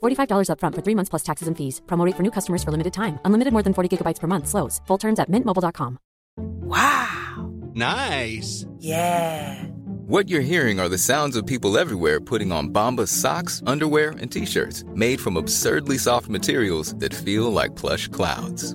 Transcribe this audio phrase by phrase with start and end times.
[0.00, 1.82] $45 upfront for three months plus taxes and fees.
[1.86, 3.18] Promo rate for new customers for limited time.
[3.24, 4.46] Unlimited more than 40 gigabytes per month.
[4.48, 4.80] Slows.
[4.86, 5.98] Full terms at mintmobile.com.
[6.36, 7.50] Wow.
[7.74, 8.66] Nice.
[8.78, 9.64] Yeah.
[10.06, 14.30] What you're hearing are the sounds of people everywhere putting on Bombas socks, underwear, and
[14.30, 18.74] t-shirts made from absurdly soft materials that feel like plush clouds.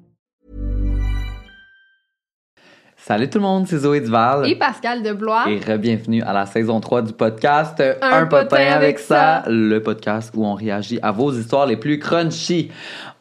[3.03, 4.47] Salut tout le monde, c'est Zoé Duval.
[4.47, 5.45] Et Pascal Deblois.
[5.49, 9.43] Et re-bienvenue à la saison 3 du podcast Un potin avec ça.
[9.47, 12.69] le podcast où on réagit à vos histoires les plus crunchy.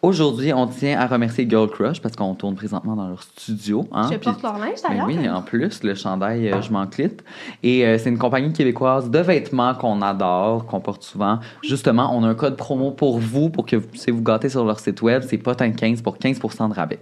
[0.02, 3.88] Aujourd'hui, on tient à remercier Girl Crush parce qu'on tourne présentement dans leur studio.
[3.90, 5.06] Hein, Je porte leur linge Ben d'ailleurs.
[5.06, 7.24] oui, en plus, le chandail, euh, je m'en clite.
[7.62, 11.38] Et euh, c'est une compagnie québécoise de vêtements qu'on adore, qu'on porte souvent.
[11.62, 14.64] Justement, on a un code promo pour vous, pour que vous puissiez vous gâter sur
[14.64, 15.22] leur site web.
[15.26, 16.98] C'est potin15 pour 15% de rabais.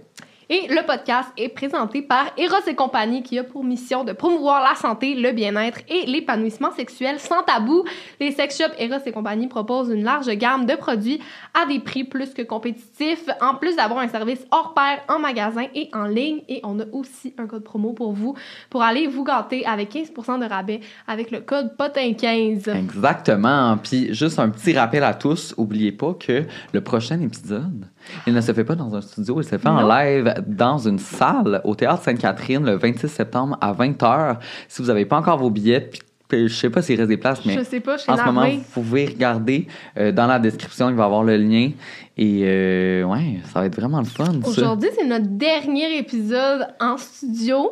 [0.51, 4.63] Et le podcast est présenté par Eros et compagnie qui a pour mission de promouvoir
[4.63, 7.83] la santé, le bien-être et l'épanouissement sexuel sans tabou.
[8.19, 11.19] Les sex shops Eros et compagnie proposent une large gamme de produits
[11.53, 15.65] à des prix plus que compétitifs, en plus d'avoir un service hors pair en magasin
[15.75, 16.41] et en ligne.
[16.49, 18.35] Et on a aussi un code promo pour vous
[18.71, 22.75] pour aller vous gâter avec 15% de rabais avec le code POTIN15.
[22.75, 23.77] Exactement.
[23.77, 27.85] Puis juste un petit rappel à tous, oubliez pas que le prochain épisode,
[28.27, 30.99] il ne se fait pas dans un studio, il se fait en live dans une
[30.99, 34.37] salle au Théâtre Sainte-Catherine le 26 septembre à 20h.
[34.67, 35.89] Si vous n'avez pas encore vos billets,
[36.27, 38.17] puis je sais pas s'il reste des places, mais Je sais pas, je suis en
[38.17, 39.67] ce moment, vous pouvez regarder
[39.97, 41.71] euh, dans la description, il va y avoir le lien.
[42.17, 44.25] Et euh, ouais, ça va être vraiment le fun.
[44.45, 47.71] Aujourd'hui, c'est notre dernier épisode en studio.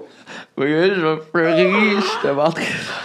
[0.57, 1.69] Oui, je vais pleurer.
[1.99, 2.63] Je tellement très-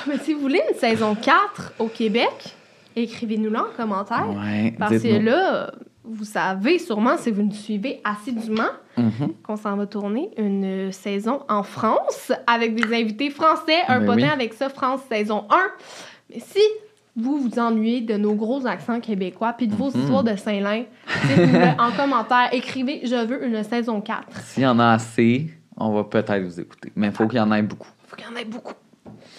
[0.09, 2.31] Mais si vous voulez une saison 4 au Québec,
[2.97, 4.27] écrivez-nous là en commentaire.
[4.31, 5.71] Ouais, Parce que là,
[6.05, 9.33] vous savez sûrement, si vous nous suivez assidûment, Mhm.
[9.43, 13.79] qu'on s'en va tourner une saison en France avec des invités français.
[13.89, 14.33] Un Ben potin oui.
[14.33, 15.57] avec ça, France saison 1.
[16.31, 16.61] Mais si
[17.17, 20.01] vous vous ennuyez de nos gros accents québécois puis de vos Mhm.
[20.01, 20.85] histoires de Saint-Lin,
[21.79, 22.49] en commentaire.
[22.53, 24.27] Écrivez «Je veux une saison 4».
[24.45, 26.93] S'il y en a assez, on va peut-être vous écouter.
[26.97, 27.89] Mais il faut qu'il y en ait beaucoup.
[28.09, 28.75] faut qu'il y en ait beaucoup.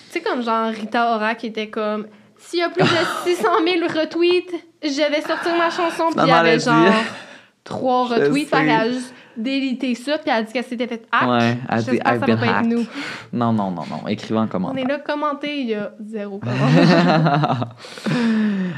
[0.09, 2.07] C'est comme genre Rita Ora qui était comme
[2.37, 2.87] s'il y a plus de
[3.25, 4.53] 600 000 retweets,
[4.83, 6.05] je vais sortir ma chanson.
[6.11, 6.63] Puis il y elle a avait dit.
[6.65, 6.93] genre
[7.63, 8.49] trois retweets.
[8.49, 10.17] Qu'elle a juste délité ça.
[10.19, 11.27] Puis elle a dit qu'elle s'était fait hack.
[11.29, 12.67] Ouais, elle dit J'espère que I've ça been hacked.
[12.71, 12.85] nous.
[13.33, 14.07] Non, non, non, non.
[14.07, 14.83] Écrivez en On commentaire.
[14.83, 17.65] est là commenté, il y a zéro commentaire.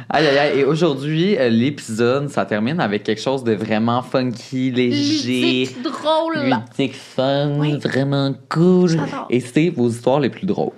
[0.09, 0.59] aïe, aïe, aïe.
[0.59, 6.37] Et aujourd'hui, euh, l'épisode, ça termine avec quelque chose de vraiment funky, léger, Ludique, drôle.
[6.77, 7.77] ludique, fun, Oui.
[7.77, 8.91] vraiment cool.
[9.29, 10.71] Et c'est vos histoires les plus drôles.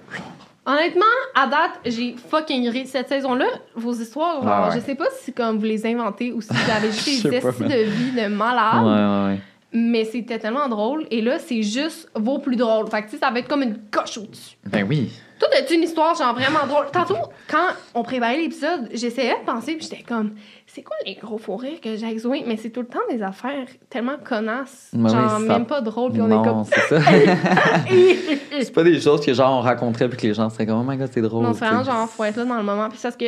[0.70, 2.86] Honnêtement, à date, j'ai fucking ri.
[2.88, 4.76] Cette saison-là, vos histoires, genre, Ah ouais.
[4.76, 7.40] je sais pas si comme vous les inventez ou si vous avez juste Je des
[7.40, 8.84] pas, estis mais- de vie de malade.
[8.84, 9.40] Ouais, ouais, ouais.
[9.74, 11.06] Mais c'était tellement drôle.
[11.12, 12.90] Et là, c'est juste vos plus drôles.
[12.90, 14.56] Fait que, tu sais, ça va être comme une coche au-dessus.
[14.66, 15.12] Ben oui.
[15.40, 16.86] Toi, as-tu une histoire, genre, vraiment drôle?
[16.92, 17.18] Tantôt,
[17.48, 20.32] quand on préparait l'épisode, j'essayais de penser, puis j'étais comme,
[20.66, 22.48] c'est quoi les gros faux rires que j'ai avec?
[22.48, 24.90] Mais c'est tout le temps des affaires tellement connasses.
[24.94, 26.64] Ouais, genre, oui, ça- même pas drôle, puis on non, est comme.
[26.64, 27.02] c'est ça.
[28.62, 30.90] c'est pas des choses que genre on raconterait puis que les gens seraient comme oh
[30.90, 31.44] my god c'est drôle.
[31.44, 32.90] non, c'est vraiment genre, faut être là dans le moment.
[32.90, 33.26] Puis c'est parce que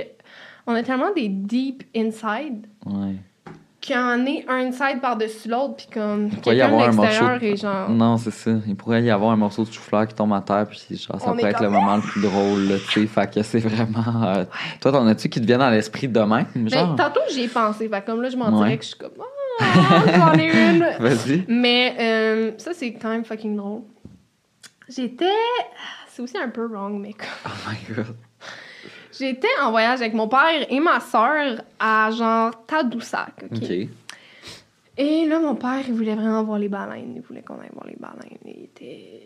[0.66, 3.16] on a tellement des deep inside Ouais.
[3.82, 7.40] Qu'il y en est un inside par-dessus l'autre, puis comme, y quelqu'un de avoir l'extérieur
[7.40, 7.90] de- est genre.
[7.90, 8.52] Non, c'est ça.
[8.68, 11.32] Il pourrait y avoir un morceau de chou-fleur qui tombe à terre, puis genre, ça
[11.32, 13.08] On pourrait être le comme- moment le plus drôle, tu sais.
[13.08, 14.24] Fait que c'est vraiment.
[14.26, 14.46] euh,
[14.82, 16.46] Toi, t'en as-tu qui te viennent à l'esprit de même?
[16.56, 16.96] Mais Genre?
[16.96, 17.88] tantôt, j'y ai pensé.
[17.88, 18.58] Fait comme là, je m'en Ouais.
[18.66, 19.12] dirais que je suis comme,
[19.62, 19.64] ah,
[20.16, 20.86] j'en ai une.
[21.00, 21.46] Vas-y.
[21.48, 23.82] Mais euh, ça, c'est quand même fucking drôle.
[24.90, 25.26] J'étais.
[26.12, 27.12] C'est aussi un peu wrong, mais.
[27.46, 28.16] Oh my god.
[29.20, 33.34] J'étais en voyage avec mon père et ma soeur à genre Tadoussac.
[33.52, 33.70] OK?
[35.02, 37.14] Et là, mon père, il voulait vraiment voir les baleines.
[37.16, 38.38] Il voulait qu'on aille voir les baleines.
[38.46, 39.22] Il était.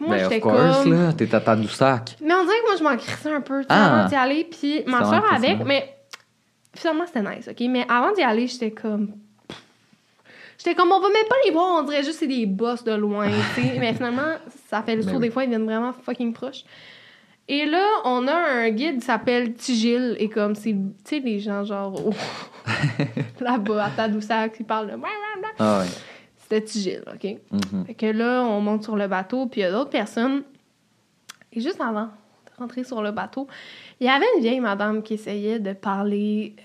[0.00, 0.92] Moi, Ben, j'étais of course, comme.
[0.92, 1.12] là.
[1.12, 2.16] T'es à Tadoussac.
[2.20, 4.00] Mais on dirait que moi, je m'en crissais un peu, Ah.
[4.00, 4.44] avant d'y aller.
[4.44, 5.94] Puis ma soeur avec, mais
[6.74, 7.60] finalement, c'était nice, OK?
[7.68, 9.12] Mais avant d'y aller, j'étais comme.
[10.58, 12.84] J'étais comme, on va même pas les voir, on dirait juste que c'est des boss
[12.84, 13.76] de loin, tu sais.
[13.78, 14.34] mais finalement,
[14.68, 15.26] ça fait le Ben tour oui.
[15.28, 16.64] des fois, ils viennent vraiment fucking proches.
[17.46, 21.40] Et là, on a un guide qui s'appelle Tigil, et comme, c'est, tu sais, les
[21.40, 22.14] gens, genre, au-
[23.40, 24.96] là-bas, à Tadoussac, qui parlent de.
[25.58, 25.86] Ah ouais.
[26.38, 27.36] C'était Tigil, OK?
[27.52, 27.84] Mhm.
[27.86, 30.42] Fait que là, on monte sur le bateau, puis il y a d'autres personnes.
[31.52, 33.46] Et juste avant de rentrer sur le bateau,
[34.00, 36.56] il y avait une vieille madame qui essayait de parler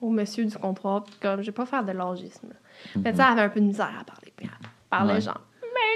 [0.00, 2.48] au monsieur du comptoir, puis comme, je vais pas faire de l'orgisme.
[2.48, 3.02] là.
[3.02, 5.20] Fait que ça, elle avait un peu de misère à parler, puis elle parlait Ouais.
[5.20, 5.47] genre, mais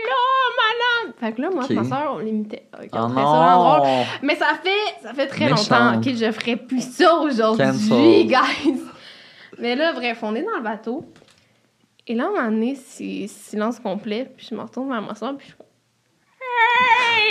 [0.08, 1.14] là, madame!
[1.18, 1.70] Fait que là, moi, Ok.
[1.70, 2.68] et ma soeur, on l'imitait.
[2.74, 3.88] Ok, Oh on trouvait ça drôle.
[3.88, 4.04] non!
[4.22, 5.56] Mais ça fait, ça fait très Méchant.
[5.94, 8.80] longtemps que je ferais plus ça aujourd'hui, guys.
[9.58, 11.04] Mais là, bref, on est dans le bateau.
[12.06, 14.32] Et là, à un moment donné, c'est silence complet.
[14.36, 15.36] Puis je me retourne vers ma soeur.
[15.36, 15.62] Puis je fais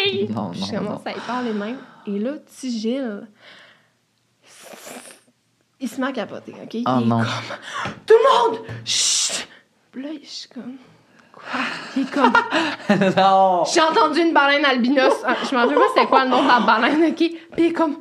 [0.08, 0.28] Hey!
[0.30, 1.78] Non, Puis je non, commence à y parler même.
[2.08, 3.28] Et là, Tigil,
[5.80, 6.60] il se met à capoter, OK?
[6.64, 7.20] Oh il est non.
[7.20, 8.66] comme Tout le monde!
[8.86, 9.48] Chut!
[9.92, 10.78] Puis là, je suis comme
[11.98, 12.32] Il est comme
[13.18, 13.64] non!
[13.74, 15.14] j'ai entendu une baleine albinos.
[15.26, 17.16] Ah, Je me rappelle pas c'était quoi le nom de la baleine, OK?
[17.18, 17.98] Puis il est comme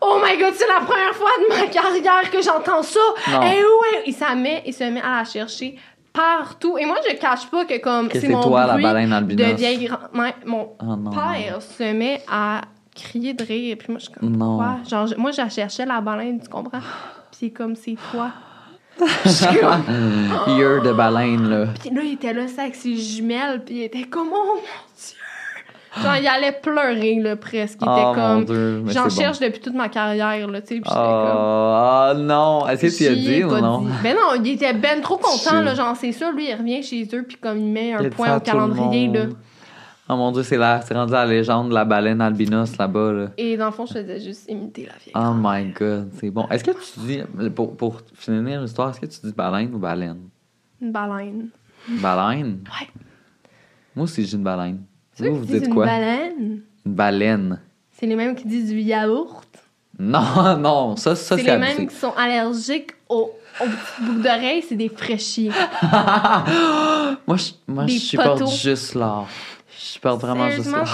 [0.00, 2.98] Oh my god, c'est la première fois de ma carrière que j'entends ça.
[3.30, 3.42] Non.
[3.42, 4.02] Et où est...
[4.06, 5.78] Il s'en met, il se met à la chercher
[6.12, 6.76] partout.
[6.76, 9.46] Et moi, je cache pas que comme Que c'est c'est mon toi, la baleine albinos.
[9.48, 10.34] de vieille grand-mère.
[10.44, 11.10] Mon Oh non.
[11.10, 12.62] père se met à
[12.94, 13.76] crier de rire.
[13.78, 14.56] Puis moi, je suis comme Non.
[14.56, 14.76] Quoi?
[14.90, 16.80] Genre, moi, je cherchais la baleine, tu comprends?
[16.80, 18.30] Puis c'est comme c'est toi.
[19.24, 19.82] Je suis comme
[20.58, 21.66] Ear de baleine, là.
[21.80, 24.54] puis là, il était là, ça, avec ses jumelles, puis il était comme, oh mon
[24.56, 25.16] Dieu!
[26.02, 27.78] Genre, il allait pleurer, là, presque.
[27.82, 29.10] Il Oh, était mon comme, j'en bon.
[29.10, 32.20] cherche depuis toute ma carrière, là, tu sais, puis j'étais Oh, comme...
[32.20, 32.66] oh non!
[32.68, 33.78] Est-ce que tu as dit ou non?
[33.80, 33.88] dit.
[34.02, 37.06] Ben non, il était ben trop content, là, genre, c'est ça, lui, il revient chez
[37.14, 39.24] eux, puis comme il met un Il point au calendrier, là.
[40.12, 43.26] Oh mon dieu, c'est là, c'est rendu la légende de la baleine albinos là-bas, là.
[43.38, 45.14] Et dans le fond, je faisais juste imiter la vieille.
[45.14, 46.46] Oh my god, c'est bon.
[46.50, 50.28] Est-ce que tu dis, pour, pour finir l'histoire, est-ce que tu dis baleine ou baleine?
[50.82, 51.48] Une baleine.
[51.88, 52.60] Baleine?
[52.66, 52.88] Ouais.
[53.96, 54.82] Moi aussi, j'ai une baleine.
[55.16, 55.86] Vous, vous dites une quoi?
[55.86, 56.60] baleine?
[56.84, 57.60] Une baleine.
[57.90, 59.48] C'est les mêmes qui disent du yaourt.
[59.98, 63.30] Non, non, ça, ça c'est c'est les mêmes qui sont allergiques aux,
[63.60, 65.52] aux boucles d'oreilles, c'est des fraîchiers.
[67.26, 69.28] moi, je, moi, je supporte juste l'art.
[69.92, 70.90] Je supporte vraiment juste parce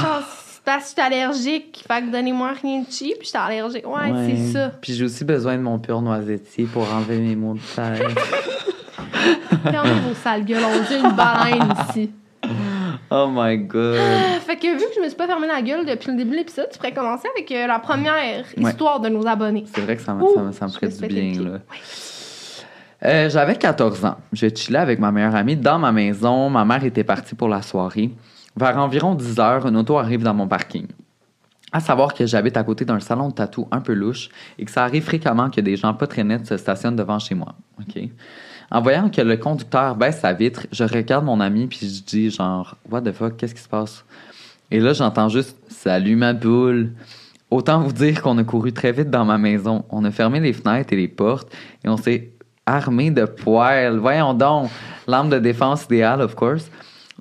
[0.84, 1.84] que je suis allergique.
[1.86, 3.86] Fait que donnez-moi rien de cheap, je suis allergique.
[3.86, 4.34] Ouais, Ouais.
[4.36, 4.72] c'est ça.
[4.82, 8.02] Puis j'ai aussi besoin de mon pur noisettier pour enlever mes maux de tête.
[9.62, 12.10] Fermez vos sales gueules, on dit une baleine ici.
[13.10, 13.94] oh my god.
[13.94, 16.32] Euh, Fait que vu que je me suis pas fermé la gueule depuis le début
[16.32, 18.14] de l'épisode, tu pourrais commencer avec euh, la première
[18.56, 18.70] Ouais.
[18.70, 19.64] histoire de nos abonnés.
[19.72, 21.58] C'est vrai que ça, me- Ouh, ça, me- ça me je ferait du bien, là.
[23.04, 24.16] Euh, J'avais 14 ans.
[24.32, 26.50] Je chillais avec ma meilleure amie dans ma maison.
[26.50, 28.10] Ma mère était partie pour la soirée.
[28.58, 30.88] Vers environ 10 heures, une auto arrive dans mon parking.
[31.70, 34.70] À savoir que j'habite à côté d'un salon de tatou un peu louche et que
[34.70, 37.55] ça arrive fréquemment que des gens pas très nets se stationnent devant chez moi.
[38.72, 42.31] En voyant que le conducteur baisse sa vitre, je regarde mon ami puis je dis
[42.31, 44.05] genre What the fuck, qu'est-ce qui se passe?
[44.72, 46.90] Et là, j'entends juste Salut ma poule.
[47.52, 49.84] Autant vous dire qu'on a couru très vite dans ma maison.
[49.90, 51.54] On a fermé les fenêtres et les portes
[51.84, 52.32] et on s'est
[52.66, 53.99] armé de poêles.
[53.99, 54.69] Voyons donc,
[55.06, 56.69] l'arme de défense idéale, of course.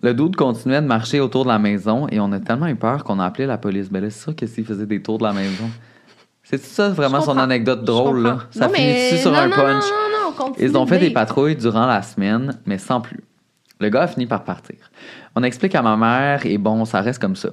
[0.03, 3.03] Le doute continuait de marcher autour de la maison et on a tellement eu peur
[3.03, 3.89] qu'on a appelé la police.
[3.89, 5.69] Ben là, c'est sûr que s'il faisait des tours de la maison.
[6.43, 8.37] C'est ça vraiment son anecdote drôle, là?
[8.51, 9.83] Ça finit sur non, un non, punch?
[9.83, 13.23] Non, continue Ils ont fait de des patrouilles durant la semaine, mais sans plus.
[13.79, 14.77] Le gars a fini par partir.
[15.35, 17.49] On explique à ma mère et bon, ça reste comme ça.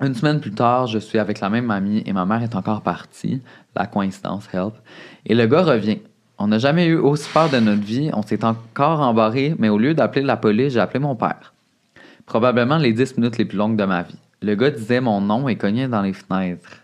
[0.00, 2.82] Une semaine plus tard, je suis avec la même amie et ma mère est encore
[2.82, 3.42] partie.
[3.74, 4.74] La coïncidence, help.
[5.24, 5.98] Et le gars revient.
[6.38, 8.10] On n'a jamais eu aussi peur de notre vie.
[8.12, 11.54] On s'est encore embarré, mais au lieu d'appeler la police, j'ai appelé mon père.
[12.26, 14.18] Probablement les 10 minutes les plus longues de ma vie.
[14.42, 16.82] Le gars disait mon nom et cognait dans les fenêtres.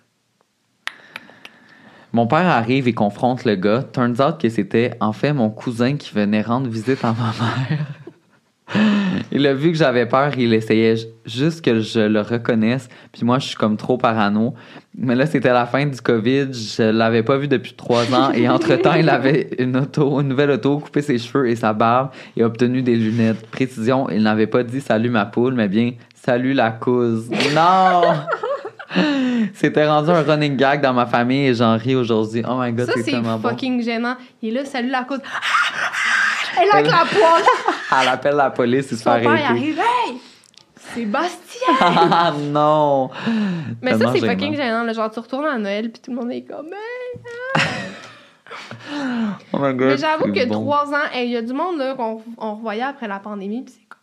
[2.13, 3.83] Mon père arrive et confronte le gars.
[3.93, 7.33] Turns out que c'était en fait mon cousin qui venait rendre visite à ma
[7.69, 7.87] mère.
[9.33, 12.89] il a vu que j'avais peur, il essayait ju- juste que je le reconnaisse.
[13.13, 14.55] Puis moi, je suis comme trop parano.
[14.97, 16.49] Mais là, c'était la fin du COVID.
[16.53, 18.31] Je l'avais pas vu depuis trois ans.
[18.33, 22.11] Et entre-temps, il avait une auto, une nouvelle auto, coupé ses cheveux et sa barbe
[22.37, 23.47] et obtenu des lunettes.
[23.51, 27.31] Précision, il n'avait pas dit salut ma poule, mais bien salut la couse.
[27.55, 28.03] Non!
[29.55, 32.43] C'était rendu un running gag dans ma famille et j'en ris aujourd'hui.
[32.47, 33.49] Oh my god, Ça, c'est c'est tellement bon.
[33.49, 34.17] fucking gênant.
[34.43, 35.21] Il est là, salut la cause.
[36.61, 37.45] Elle a avec la poêle.
[38.03, 39.29] Elle appelle la police, il se fait arrêter.
[39.45, 39.79] arrive.
[39.79, 40.15] Hey!
[40.95, 41.69] Sébastien!
[41.81, 43.11] Ah non!
[43.81, 44.83] Mais ça, c'est fucking gênant.
[44.85, 44.93] là.
[44.93, 46.67] Genre, tu retournes à Noël, puis tout le monde est comme.
[46.67, 47.63] Hey!
[49.53, 49.89] Oh my god.
[49.89, 50.61] Mais j'avoue que bon.
[50.61, 53.63] trois ans, hey, il y a du monde là, qu'on on revoyait après la pandémie,
[53.63, 53.99] puis c'est comme.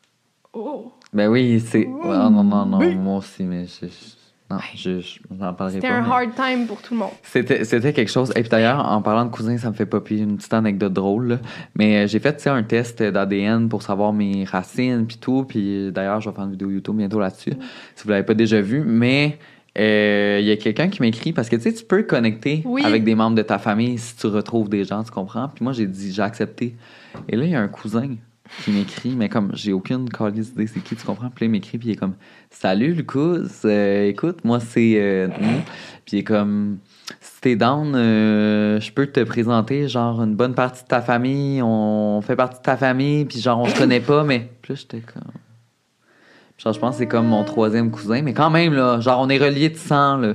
[0.53, 0.91] Oh!
[1.13, 1.85] Ben oui, c'est.
[1.85, 3.85] Ouais, non, non, non, moi aussi, mais je.
[3.85, 4.18] je-
[4.51, 5.93] Non, je, je- j'en parlerai C'était pas.
[5.95, 7.11] un mais- hard time pour tout le monde.
[7.21, 8.31] C'était, c'était quelque chose.
[8.35, 11.27] Et puis d'ailleurs, en parlant de cousins, ça me fait popper une petite anecdote drôle.
[11.27, 11.39] là.
[11.75, 15.45] Mais euh, j'ai fait un test d'ADN pour savoir mes racines puis tout.
[15.47, 17.51] Puis d'ailleurs, je vais faire une vidéo YouTube bientôt là-dessus,
[17.95, 18.81] si vous l'avez pas déjà vu.
[18.83, 19.37] Mais
[19.77, 22.83] euh, il y a quelqu'un qui m'écrit parce que tu sais, tu peux connecter Oui.
[22.83, 25.47] avec des membres de ta famille si tu retrouves des gens, tu comprends?
[25.49, 26.75] Puis moi, j'ai dit, j'ai accepté.
[27.27, 28.15] Et là, il y a un cousin
[28.63, 31.29] qui m'écrit, mais comme j'ai aucune calice idée c'est qui, tu comprends?
[31.29, 32.15] Puis là, il m'écrit, puis il est comme
[32.49, 34.93] Salut Lucas, Euh, écoute, moi c'est.
[34.97, 35.27] euh.
[36.05, 36.77] Puis il est comme
[37.21, 41.61] Si t'es down, euh, je peux te présenter genre une bonne partie de ta famille,
[41.61, 44.49] on fait partie de ta famille, puis genre on se connaît pas, mais.
[44.61, 45.31] Puis là, j'étais comme.
[46.57, 49.29] Genre, je pense que c'est comme mon troisième cousin, mais quand même, là, genre on
[49.29, 50.33] est reliés de sang, là.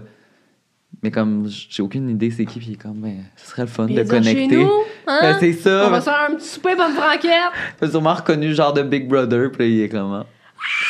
[1.02, 3.68] Mais comme j'ai aucune idée c'est qui, puis il est comme, ben, ce serait le
[3.68, 4.64] fun de connecter.
[5.06, 5.18] Hein?
[5.23, 5.84] Ben, c'est ça.
[5.87, 7.52] On va se faire un petit souper bonne franquette.
[7.80, 10.25] A sûrement reconnu genre de Big Brother, puis là, il est comment?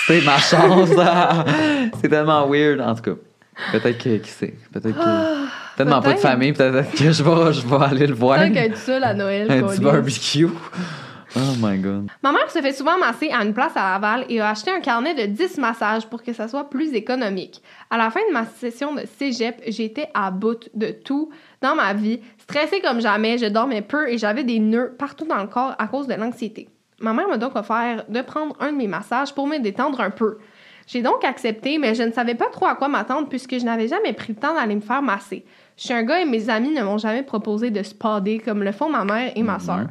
[0.06, 0.90] C'est ma chance!
[0.98, 1.44] ah!
[2.00, 2.80] c'est tellement weird.
[2.80, 3.20] En tout cas,
[3.72, 4.54] peut-être que, qui sait?
[4.72, 5.44] Peut-être que.
[5.76, 6.20] Tellement pas de peut-être.
[6.20, 8.38] famille, peut-être que je vais, je vais aller le voir.
[8.38, 9.50] Tant qu'à être seul à Noël.
[9.50, 10.48] Un petit barbecue.
[11.36, 12.10] Oh my god.
[12.22, 14.80] Ma mère se fait souvent masser à une place à Laval et a acheté un
[14.80, 17.60] carnet de 10 massages pour que ça soit plus économique.
[17.90, 21.92] À la fin de ma session de cégep, j'étais à bout de tout dans ma
[21.92, 25.74] vie, stressée comme jamais, je dormais peu et j'avais des nœuds partout dans le corps
[25.78, 26.68] à cause de l'anxiété.
[27.00, 30.10] Ma mère m'a donc offert de prendre un de mes massages pour me détendre un
[30.10, 30.38] peu.
[30.86, 33.88] J'ai donc accepté, mais je ne savais pas trop à quoi m'attendre puisque je n'avais
[33.88, 35.44] jamais pris le temps d'aller me faire masser.
[35.76, 38.70] Je suis un gars et mes amis ne m'ont jamais proposé de spader comme le
[38.70, 39.86] font ma mère et ma soeur.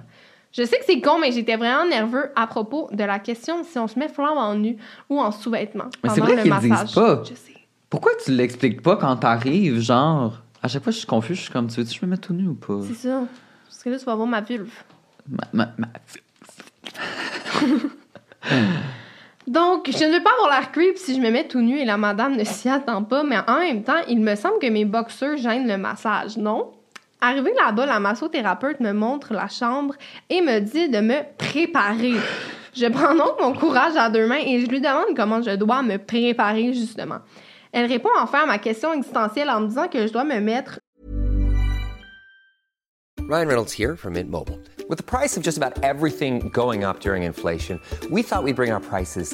[0.54, 3.78] Je sais que c'est con, mais j'étais vraiment nerveux à propos de la question si
[3.80, 4.78] on se met flambant nu
[5.10, 5.90] ou en sous-vêtements.
[6.04, 7.24] Mais c'est vrai qu'ils disent pas.
[7.24, 7.54] Je sais.
[7.90, 10.42] Pourquoi tu l'expliques pas quand t'arrives, genre?
[10.62, 12.22] À chaque fois, je suis confus, je suis comme, tu veux-tu que je me mette
[12.22, 12.80] tout nu ou pas?
[12.88, 13.24] C'est ça.
[13.68, 14.72] Parce que là, tu vas voir ma vulve.
[15.28, 15.88] Ma- ma- ma-
[19.48, 21.86] Donc, je ne veux pas avoir l'air creep si je me mets tout nu et
[21.86, 24.86] la madame ne s'y attend pas, mais en même temps, il me semble que mes
[24.86, 26.72] boxeurs gênent le massage, non?
[27.26, 29.96] Arrivé là-bas, la massothérapeute me montre la chambre
[30.30, 32.16] et me dit de me préparer.
[32.76, 35.82] Je prends donc mon courage à deux mains et je lui demande comment je dois
[35.84, 37.20] me préparer, justement.
[37.72, 40.82] Elle répond enfin à ma question existentielle en me disant que je dois me mettre
[43.30, 44.60] Ryan Reynolds here from Mint Mobile.
[44.90, 47.80] With the price of just about everything going up during inflation,
[48.12, 49.34] we thought we'd bring our prices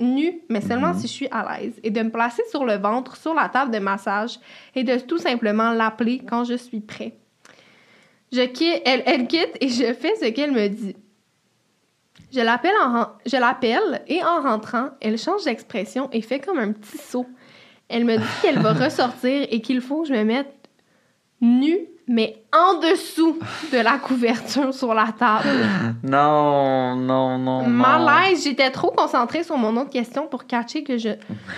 [0.00, 3.16] Nu, mais seulement si je suis à l'aise, et de me placer sur le ventre,
[3.16, 4.38] sur la table de massage,
[4.74, 7.14] et de tout simplement l'appeler quand je suis prêt.
[8.32, 10.94] Je quitte, elle, elle quitte et je fais ce qu'elle me dit.
[12.30, 16.58] Je l'appelle, en, ren- je l'appelle et en rentrant, elle change d'expression et fait comme
[16.58, 17.26] un petit saut.
[17.88, 20.52] Elle me dit qu'elle va ressortir et qu'il faut que je me mette
[21.40, 23.38] nue, mais en dessous
[23.70, 25.48] de la couverture sur la table.
[26.02, 27.62] Non, non, non.
[27.62, 27.68] non.
[27.68, 31.10] Malaise, j'étais trop concentrée sur mon autre question pour catcher que je,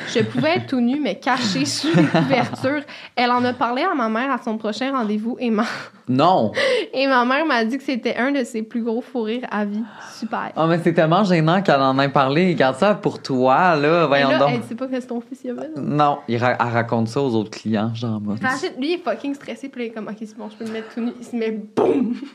[0.08, 2.82] je pouvais être tout nu, mais caché sous les couvertures.
[3.14, 5.64] Elle en a parlé à ma mère à son prochain rendez-vous et ma,
[6.12, 6.50] Non.
[6.92, 9.64] et ma mère m'a dit que c'était un de ses plus gros fous rires à
[9.64, 9.82] vie.
[10.18, 10.52] Super.
[10.56, 12.54] Oh, mais c'est tellement gênant qu'elle en ait parlé.
[12.56, 14.06] Garde ça pour toi, là.
[14.06, 14.50] Voyons là, donc.
[14.54, 15.68] elle sait pas que c'est ton fils, il y avait.
[15.76, 18.20] Non, il ra- elle raconte ça aux autres clients, genre.
[18.20, 20.64] Imagine, lui, il est fucking stressé, puis il est comme, ok, c'est bon, je peux
[20.64, 21.12] me mettre tout nu.
[21.18, 22.14] Il se met boum!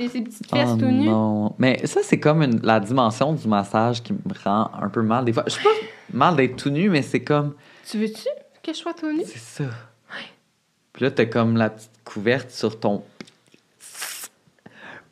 [0.00, 1.06] Et ses petites fesses Oh tout nues.
[1.08, 1.54] non.
[1.58, 5.24] Mais ça, c'est comme une- la dimension du massage qui me rend un peu mal
[5.24, 5.44] des fois.
[5.46, 5.70] Je suis pas
[6.12, 7.54] mal d'être tout nu, mais c'est comme.
[7.88, 8.28] Tu veux-tu
[8.62, 9.22] que je sois tout nu?
[9.24, 9.64] C'est ça.
[10.92, 13.02] Puis là, t'as comme la petite couverte sur ton.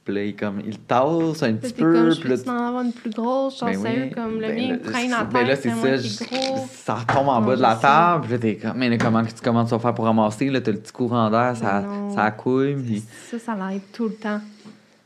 [0.05, 2.11] Puis là, il, comme, il tasse un petit t'es comme, peu.
[2.11, 3.83] je peux en avoir une plus grosse, genre Ben oui.
[3.83, 5.97] sérieux, comme le Ben mien, traîne terre, ben là, c'est ça.
[5.97, 6.25] je-.
[6.73, 8.23] Ça retombe en Non, bas de la je table.
[8.23, 10.49] Puis là, t'es comme, mais là, comment, tu, comment tu vas faire pour ramasser?
[10.49, 12.75] Là, t'as le petit courant d'air, ça, ça couille.
[12.77, 13.05] Puis...
[13.31, 14.41] Ça, ça l'aide tout le temps.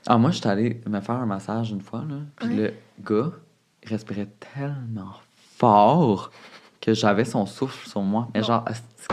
[0.06, 2.16] Ah, moi, je suis allée me faire un massage une fois, là.
[2.36, 2.72] Puis le
[3.04, 3.32] gars,
[3.82, 5.14] il respirait tellement
[5.58, 6.30] fort
[6.84, 8.28] que j'avais son souffle sur moi.
[8.34, 8.62] Mais genre,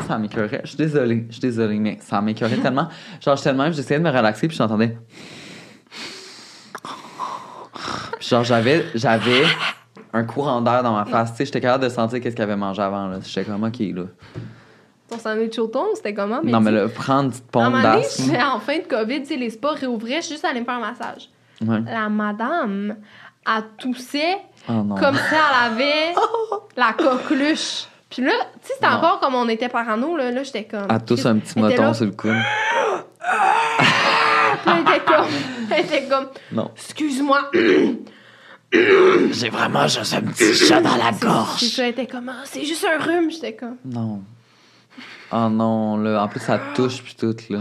[0.06, 0.62] ça m'écœurait?
[0.64, 2.90] Je suis désolée, je suis désolée, mais ça m'écœurait tellement.
[3.24, 4.98] Genre, j'étais même, j'essayais de me relaxer, puis j'entendais.
[8.20, 9.44] Genre, j'avais, j'avais
[10.12, 11.32] un courant d'air dans ma face.
[11.32, 13.20] Tu sais, j'étais capable de sentir qu'est-ce qu'il avait mangé avant, là.
[13.24, 14.04] J'étais comme, OK, là.
[15.10, 16.42] Ton sandwich au thon, c'était comment?
[16.44, 18.36] non, mais là, prendre une petite pompe d'asthme.
[18.36, 21.30] en fin de COVID, les spas réouvraient, je suis juste allée me faire un massage.
[21.66, 21.82] Ouais.
[21.86, 22.96] La madame,
[23.48, 24.38] elle toussait
[24.70, 24.96] Oh non.
[24.96, 26.14] comme si elle avait
[26.78, 27.88] la coqueluche.
[28.10, 28.32] Puis là,
[28.62, 30.88] tu sais, c'était encore comme on était parano, là, là j'étais comme...
[30.90, 32.32] Elle tousse un petit moton sur le coude.
[34.64, 35.28] puis Elle était comme...
[35.72, 36.28] Elle était comme...
[36.52, 36.72] Non.
[36.76, 37.50] Excuse-moi.
[38.74, 41.12] J'ai vraiment juste un petit chat dans la
[41.58, 42.30] Puis ça, elle était comme...
[42.30, 43.32] Ah, c'est juste un rhume.
[43.32, 43.78] J'étais comme...
[43.86, 44.22] Non.
[45.32, 46.24] Oh non, là.
[46.24, 47.60] En plus, ça touche, puis tout, là.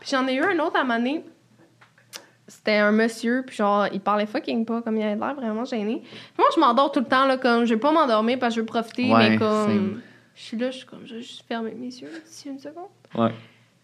[0.00, 1.24] Puis j'en ai eu un autre à maner.
[2.54, 6.00] C'était un monsieur, puis genre, il parlait fucking pas, comme il avait l'air vraiment gêné.
[6.04, 8.56] Puis moi, je m'endors tout le temps, là, comme, je vais pas m'endormir parce que
[8.56, 10.00] je veux profiter, Ouais, mais comme,
[10.34, 12.88] je suis là, je suis comme, je vais juste fermer mes yeux d'ici une seconde.
[13.14, 13.30] Ouais.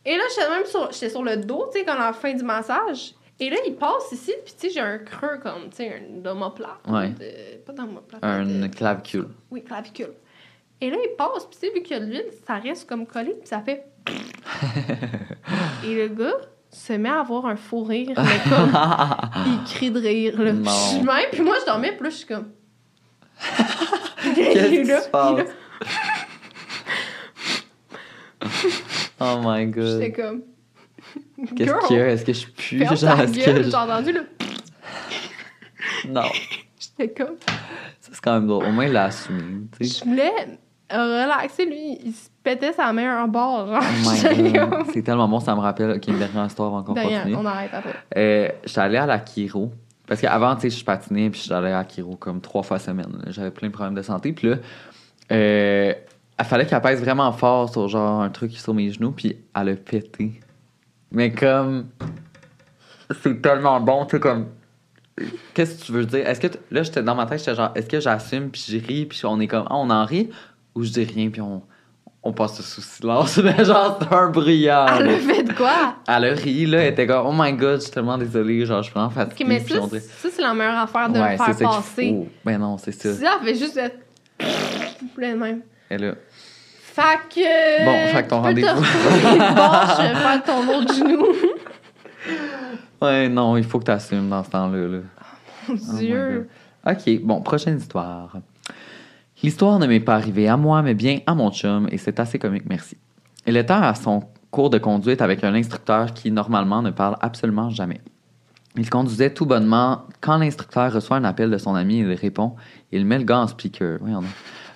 [0.05, 2.45] Et là, j'étais même sur, j'étais sur le dos, tu sais, quand la fin du
[2.45, 3.15] massage.
[3.41, 6.27] Et là, il passe ici, puis tu sais, j'ai un creux comme, tu sais, un
[6.27, 6.79] omoplate.
[6.89, 7.09] Ouais.
[7.11, 8.21] de- pas d'omoplate.
[8.23, 9.29] Un de- clavicule.
[9.51, 10.13] oui, clavicule.
[10.81, 12.89] Et là, il passe, puis tu sais, vu qu'il y a de l'huile, ça reste
[12.89, 13.87] comme collé, puis ça fait.
[15.85, 16.35] Et le gars
[16.71, 18.73] se met à avoir un faux rire, mais comme.
[19.47, 20.53] il crie de rire, là.
[20.53, 20.71] Non.
[20.71, 22.49] Je suis même, puis moi, je dormais, puis là, je suis comme.
[24.35, 25.47] Qu'est-ce qui se passe?
[29.21, 30.17] Oh my J'étais god.
[30.17, 30.43] comme.
[31.57, 32.09] Qu'est-ce qu'il y a?
[32.09, 32.79] Est-ce que je pue?
[32.79, 32.91] Genre,
[33.27, 33.33] que
[33.63, 34.21] j'ai entendu, là.
[36.09, 36.23] Non.
[36.79, 37.37] J'étais comme.
[38.01, 38.67] Ça, c'est quand même drôle.
[38.67, 39.43] Au moins, il l'a assumé,
[39.79, 39.99] tu sais.
[40.01, 40.59] Je voulais
[40.91, 43.83] relaxer, lui, il se pétait sa main en bord, genre.
[43.83, 44.85] Oh.
[44.93, 45.93] C'est tellement bon, ça me rappelle.
[45.93, 47.35] OK, une dernière histoire avant qu'on continue.
[47.37, 47.95] on arrête après.
[48.17, 49.73] Euh, j'étais allé à la chiro.
[50.07, 53.23] Parce qu'avant, tu sais, je patinais, puis j'allais à la chiro comme trois fois semaine.
[53.27, 54.33] J'avais plein de problèmes de santé.
[54.33, 54.57] Puis là,
[55.31, 55.93] euh,
[56.39, 59.69] il fallait qu'elle pèse vraiment fort sur genre un truc sur mes genoux, puis elle
[59.69, 60.41] a pété.
[61.13, 61.89] Mais comme.
[63.23, 64.47] C'est tellement bon, tu sais, comme.
[65.53, 66.27] Qu'est-ce que tu veux dire?
[66.27, 66.47] Est-ce que.
[66.71, 69.41] Là, j'étais dans ma tête, j'étais genre, est-ce que j'assume, puis je ris, puis on
[69.41, 70.31] est comme, ah, on en rit,
[70.75, 71.63] ou je dis rien, puis on.
[72.21, 75.01] On passe sous silence, mais genre, c'est un brouillard.
[75.01, 75.95] Elle a fait de quoi?
[76.07, 78.83] Elle a ri, là, elle était comme, oh my god, je suis tellement désolée, genre,
[78.83, 79.45] je suis vraiment fatiguée.
[79.45, 82.11] Ok, mais ça, ça c'est la meilleure affaire de ouais, le faire ça passer.
[82.11, 82.29] faut.
[82.45, 83.15] Ben non, c'est ça.
[83.15, 83.99] Ça, fait juste être.
[84.41, 85.63] de même.
[85.89, 86.15] Elle a...
[86.83, 87.85] Fait que.
[87.85, 88.85] Bon, fait que ton rendez-vous.
[88.85, 91.27] je vais faire ton autre genou.
[93.01, 94.89] Ouais, non, il faut que tu assumes dans ce temps-là.
[94.89, 94.99] Là.
[95.69, 96.49] Mon Oh Dieu.
[96.85, 98.33] OK, bon, prochaine histoire.
[99.43, 102.41] L'histoire ne m'est pas arrivée à moi, mais bien à mon chum, et c'est assez
[102.41, 102.97] comique, merci.
[103.47, 107.71] Il était à son cours de conduite avec un instructeur qui, normalement, ne parle absolument
[107.71, 108.01] jamais.
[108.77, 110.03] Il conduisait tout bonnement.
[110.21, 112.55] Quand l'instructeur reçoit un appel de son ami, il répond.
[112.91, 113.99] Il met le gars en speaker.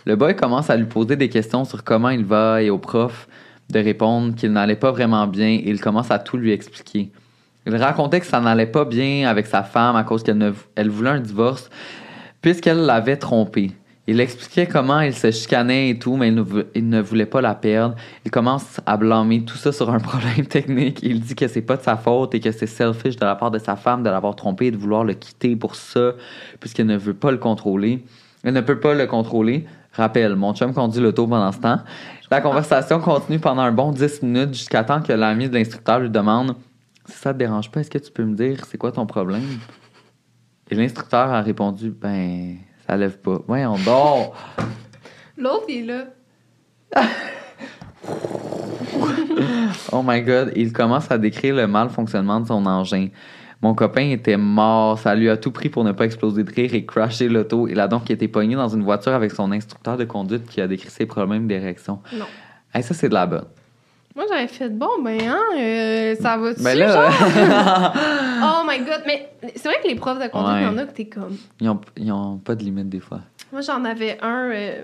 [0.05, 3.29] Le boy commence à lui poser des questions sur comment il va et au prof
[3.71, 7.11] de répondre qu'il n'allait pas vraiment bien et il commence à tout lui expliquer.
[7.67, 11.11] Il racontait que ça n'allait pas bien avec sa femme à cause qu'elle elle voulait
[11.11, 11.71] un divorce
[12.41, 13.71] puisqu'elle l'avait trompé.
[14.09, 16.29] Il expliquait comment il se chicanait et tout, mais
[16.75, 17.95] il ne, voulait pas la perdre.
[18.25, 20.99] Il commence à blâmer tout ça sur un problème technique.
[21.03, 23.53] Il dit que c'est pas de sa faute et que c'est selfish de la part
[23.53, 26.15] de sa femme de l'avoir trompé et de vouloir le quitter pour ça,
[26.59, 28.05] puisqu'elle ne veut pas le contrôler.
[28.43, 29.67] Elle ne peut pas le contrôler.
[29.93, 31.79] Rappel, mon chum conduit l'auto pendant ce temps.
[32.29, 36.11] La conversation continue pendant un bon 10 minutes jusqu'à temps que l'ami de l'instructeur lui
[36.11, 36.57] demande
[37.07, 39.45] Si ça te dérange pas, est-ce que tu peux me dire c'est quoi ton problème
[40.71, 42.57] Et l'instructeur a répondu Ben,
[42.93, 43.41] ça lève pas.
[43.47, 44.35] Voyons donc
[45.39, 46.05] L'autre, il est là.
[49.93, 53.09] Oh my god, il commence à décrire le mal fonctionnement de son engin.
[53.63, 56.75] Mon copain était mort, ça lui a tout pris pour ne pas exploser de rire
[56.75, 57.69] et crasher l'auto.
[57.69, 60.67] Il a donc été pogné dans une voiture avec son instructeur de conduite qui a
[60.67, 62.01] décrit ses problèmes d'érection.
[62.13, 62.27] Non.
[62.75, 63.47] Hey, ça, c'est de la bonne.
[64.15, 66.63] Moi, j'avais fait bon, ben, hein, euh, ça va-tu?
[66.63, 67.95] Ben là, genre?
[68.63, 70.85] oh my god, mais c'est vrai que les profs de conduite, il y en a
[70.85, 71.37] que t'es comme.
[71.61, 73.21] ils, ont, ils ont pas de limite des fois.
[73.53, 74.51] Moi, j'en avais un.
[74.51, 74.83] euh,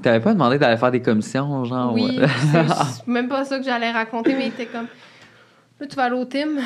[0.00, 1.92] T'avais pas demandé d'aller faire des commissions, genre?
[1.92, 2.26] oui, ouais.
[2.54, 4.86] c'est même pas ça que j'allais raconter, mais il était comme.
[5.80, 6.60] Là, tu vas aller au team.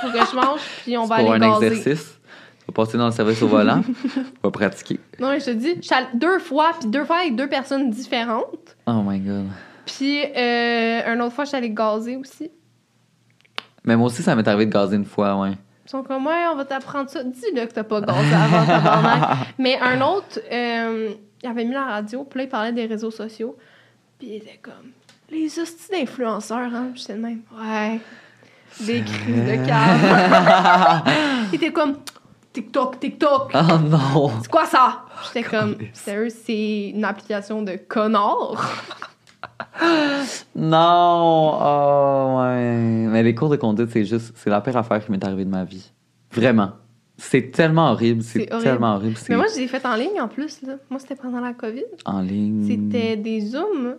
[0.00, 1.66] Faut que je mange, puis on va pour aller un gazer.
[1.76, 2.18] exercice.
[2.60, 3.82] Tu vas passer dans le service au volant.
[4.42, 4.98] vas pratiquer.
[5.20, 7.48] Non, mais je te dis, je suis allée deux fois, puis deux fois avec deux
[7.48, 8.76] personnes différentes.
[8.86, 9.46] Oh my god.
[9.88, 12.50] Puis, euh, une autre fois, je suis allée gazer aussi.
[13.84, 15.52] Mais moi aussi, ça m'est arrivé de gazer une fois, ouais.
[15.86, 17.24] Ils sont comme, ouais, on va t'apprendre ça.
[17.24, 19.38] Dis-le que t'as pas gazé avant, tabarnak.
[19.58, 23.10] Mais un autre, euh, il avait mis la radio, puis là, il parlait des réseaux
[23.10, 23.56] sociaux.
[24.18, 24.92] Puis il était comme,
[25.30, 26.88] les hosties d'influenceurs, hein.
[26.94, 28.00] J'étais de même, ouais.
[28.80, 31.02] Des crises de cave.
[31.52, 31.96] Il était comme
[32.52, 33.52] TikTok, TikTok.
[33.54, 34.30] Oh non!
[34.42, 35.06] C'est quoi ça?
[35.24, 38.70] J'étais comme, sérieux, c'est une application de connard.
[40.54, 41.58] Non!
[41.60, 43.06] Oh, ouais.
[43.08, 45.50] Mais les cours de conduite, c'est juste, c'est la pire affaire qui m'est arrivée de
[45.50, 45.92] ma vie.
[46.32, 46.72] Vraiment.
[47.16, 48.22] C'est tellement horrible.
[48.22, 49.16] C'est tellement horrible.
[49.28, 50.62] Mais moi, je l'ai fait en ligne en plus.
[50.62, 50.74] Là.
[50.88, 51.82] Moi, c'était pendant la COVID.
[52.04, 52.64] en ligne.
[52.66, 53.96] C'était des Zooms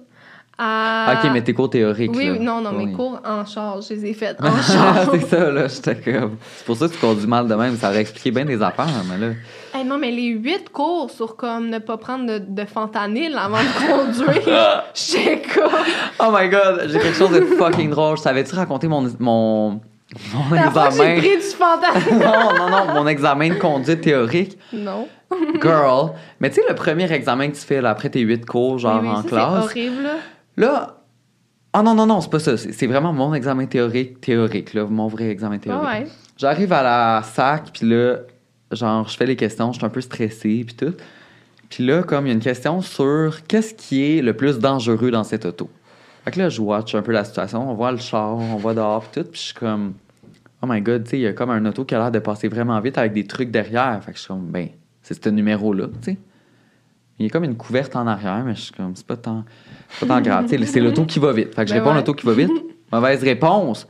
[0.59, 1.13] à.
[1.23, 2.11] Ok, mais tes cours théoriques.
[2.13, 2.37] Oui, là.
[2.39, 2.93] non, non, mes Oui.
[2.93, 5.07] cours en charge, je les ai faits en charge.
[5.13, 5.67] c'est ça, là.
[5.67, 6.37] J'étais comme.
[6.57, 7.75] C'est pour ça que tu conduis mal de même.
[7.77, 9.33] Ça aurait expliqué bien des affaires, mais là.
[9.73, 13.57] Hey, non, mais les huit cours sur comme ne pas prendre de, de fentanyl avant
[13.59, 15.71] de conduire, j'étais comme.
[16.19, 18.17] Oh my god, j'ai quelque chose de fucking drôle.
[18.17, 19.07] Je savais-tu raconter mon.
[19.19, 19.79] mon.
[20.33, 21.17] Mon La fois que examen?
[21.19, 22.19] pris du fentanyl?
[22.19, 24.57] non, non, non, mon examen de conduite théorique.
[24.73, 25.07] non.
[25.61, 26.13] Girl.
[26.39, 29.03] Mais tu sais, le premier examen que tu fais là, après tes huit cours, genre
[29.05, 29.49] en ça, classe.
[29.71, 30.09] C'est horrible, là.
[30.59, 30.97] Là.
[31.71, 32.57] Ah non, non, non, c'est pas ça.
[32.57, 35.87] C'est vraiment mon examen théorique, théorique, là, mon vrai examen théorique.
[35.87, 36.07] Ouais, ouais.
[36.35, 38.17] J'arrive à la sac, puis là,
[38.71, 40.93] genre, je fais les questions, je suis un peu stressée, puis tout.
[41.69, 45.11] Puis là, comme il y a une question sur qu'est-ce qui est le plus dangereux
[45.11, 45.69] dans cette auto.
[46.25, 48.73] Fait que là, je watch un peu la situation, on voit le char, on voit
[48.73, 49.93] dehors, puis tout, puis je suis comme,
[50.61, 52.19] oh my god, tu sais, il y a comme un auto qui a l'air de
[52.19, 54.01] passer vraiment vite avec des trucs derrière.
[54.03, 54.67] Fait que je suis comme, ben,
[55.03, 56.17] c'est ce numéro-là, tu sais.
[57.19, 59.43] Il y a comme une couverte en arrière, mais je suis comme, c'est pas tant,
[59.89, 60.45] c'est pas tant grave.
[60.47, 61.53] C'est l'auto qui va vite.
[61.53, 61.97] Fait que je Ben réponds ouais.
[61.97, 62.51] l'auto qui va vite.
[62.91, 63.87] Mauvaise réponse.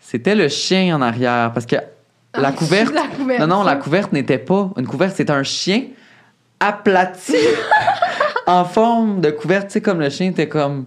[0.00, 1.52] C'était le chien en arrière.
[1.54, 1.82] Parce que la
[2.48, 2.92] Ah, couverte.
[2.92, 5.84] la couverte, non, non, la couverte n'était pas une couverte, c'était un chien
[6.60, 7.36] aplati
[8.46, 9.68] en forme de couverte.
[9.68, 10.86] Tu sais, comme le chien était comme.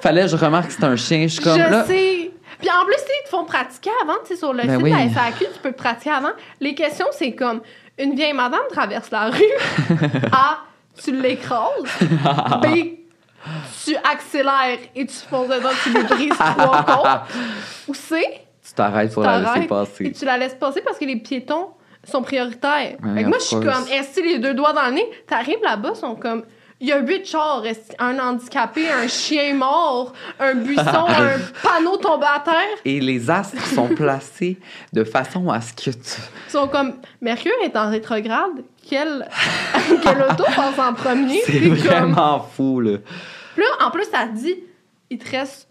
[0.00, 1.22] Fallait je remarque que c'était un chien.
[1.24, 1.58] Je suis comme.
[1.58, 2.30] je là, sais.
[2.58, 4.90] Puis en plus, ils te font pratiquer avant, tu sais, sur le Ben site oui.
[4.90, 6.30] de la FAQ, tu peux pratiquer avant.
[6.60, 7.60] Les questions, c'est comme
[7.98, 9.42] une vieille madame traverse la rue.
[10.32, 10.58] A,
[11.02, 11.84] tu l'écrases.
[12.62, 12.66] B,
[13.84, 17.36] tu accélères et tu fonces dedans, tu lui brises trois côtes.
[17.88, 18.22] Ou C,
[18.66, 20.12] Tu t'arrêtes pour la laisser t'arrêtes et passer.
[20.12, 21.68] tu la laisses passer parce que les piétons
[22.04, 22.96] sont prioritaires.
[23.02, 25.10] Ouais, fait que moi, je suis comme, est-ce que les deux doigts dans le nez?
[25.26, 26.44] T'arrives là-bas, sont comme,
[26.82, 27.62] il y a huit chars,
[27.98, 32.78] un handicapé, un chien mort, un buisson, un panneau tombé à terre?
[32.86, 34.58] Et les astres sont placés
[34.94, 36.20] de façon à ce que tu.
[36.48, 39.28] Ils sont comme, Mercure est en rétrograde, quel,
[40.02, 41.40] quel auto passe en premier?
[41.46, 42.98] C'est comme- vraiment fou, là.
[43.54, 44.56] Puis là, en plus, ça dit,
[45.08, 45.68] il te reste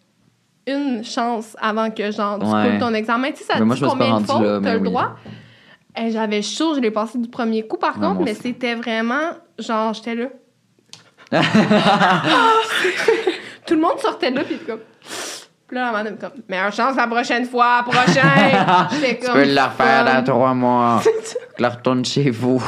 [0.65, 2.69] une chance avant que, genre, tu Ouais.
[2.71, 3.31] coupes ton examen.
[3.31, 4.83] Tu sais, ça Mais dit combien de fautes t'as le oui.
[4.89, 5.15] droit?
[5.97, 9.31] Et J'avais chaud, je l'ai passé du premier coup, par Ouais, contre, mais c'était vraiment,
[9.57, 10.27] genre, j'étais là.
[13.65, 14.79] Tout le monde sortait de là, puis comme...
[15.67, 18.87] Puis là, la madame comme, meilleure chance la prochaine fois, prochain!
[18.89, 21.01] Tu peux le refaire dans trois mois.
[21.59, 22.63] La retourne chez vous.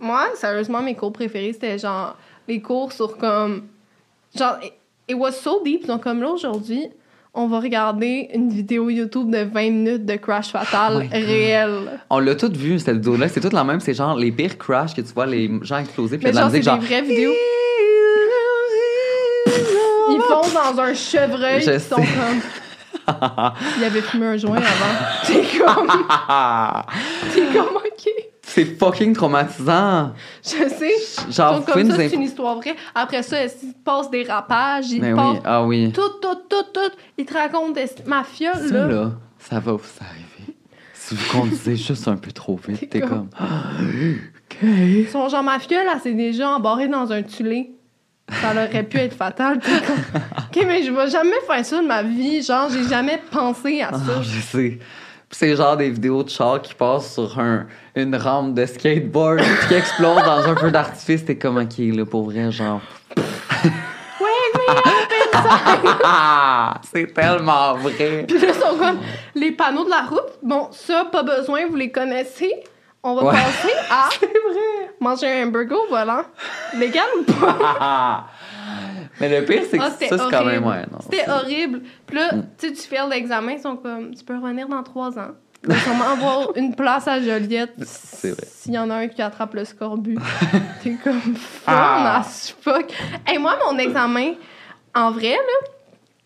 [0.00, 2.16] Moi, sérieusement, mes cours préférés, c'était genre
[2.48, 3.64] les cours sur comme.
[4.36, 4.56] Genre,
[5.08, 5.86] it- was so deep.
[5.86, 6.88] Donc, comme là, aujourd'hui,
[7.34, 12.00] on va regarder une vidéo YouTube de 20 minutes de Crash Fatal Oh réel.
[12.10, 13.28] On l'a toutes vu, cette vidéo-là.
[13.28, 13.80] C'est toute la même.
[13.80, 16.16] C'est genre les pires crashs que tu vois, les gens exploser.
[16.18, 16.86] Puis Mais a de la genre, c'est musique, des genre.
[16.86, 17.32] vraies vidéos.
[20.10, 21.60] Ils foncent dans un chevreuil.
[21.62, 22.40] Je Ils sont comme.
[23.78, 24.94] Il avait fumé un joint avant.
[25.26, 25.88] T'es comme.
[27.34, 27.79] T'es comme.
[28.52, 30.12] C'est fucking traumatisant.
[30.42, 31.30] Je sais.
[31.30, 32.74] Genre, comme ça, c'est une histoire vraie.
[32.96, 34.90] Après ça, il se passe des rapages?
[34.90, 35.92] Il passe oui, ah oui.
[35.92, 36.92] tout, tout, tout, tout.
[37.16, 38.86] Il te raconte des mafia, Ça, là.
[38.88, 40.56] là, ça va vous arriver.
[40.94, 44.18] Si vous conduisez juste un peu trop vite, T'es comme- comme.
[45.12, 47.70] Son genre mafia, là, c'est déjà embarré dans un tulé.
[48.42, 49.58] Ça aurait pu être fatal.
[50.14, 52.42] OK, mais je vais jamais faire ça de ma vie.
[52.42, 53.98] Genre, j'ai jamais pensé à ça.
[54.18, 54.78] Ah, je sais.
[55.30, 59.74] C'est genre des vidéos de chars qui passent sur un, une rampe de skateboard qui
[59.74, 61.24] explose dans un feu d'artifice.
[61.24, 62.80] T'es comme, OK, là, pour vrai, genre.
[66.04, 68.24] Ah, c'est tellement vrai.
[68.28, 68.98] Puis là, sont comme
[69.34, 70.38] les panneaux de la route.
[70.42, 72.52] Bon, ça, pas besoin, vous les connaissez.
[73.02, 73.32] On va Ouais.
[73.32, 74.08] passer à
[75.00, 76.22] manger un burger au volant.
[76.76, 78.24] Légal ou pas?
[79.20, 80.82] Mais le pire, c'est que Ah, ça, c'est quand même, ouais.
[80.90, 81.82] non, C'était c'est- horrible.
[82.06, 82.42] Puis là, Mm.
[82.58, 85.32] tu sais, tu fais l'examen, ils sont comme, tu peux revenir dans trois ans.
[85.62, 88.46] Il va sûrement avoir une place à Joliette C'est vrai.
[88.46, 90.16] s'il y en a un qui attrape le scorbut.
[90.82, 92.22] T'es comme fun Ah.
[92.62, 92.86] fuck.
[93.30, 94.32] Et moi, mon examen,
[94.94, 95.68] en vrai, là,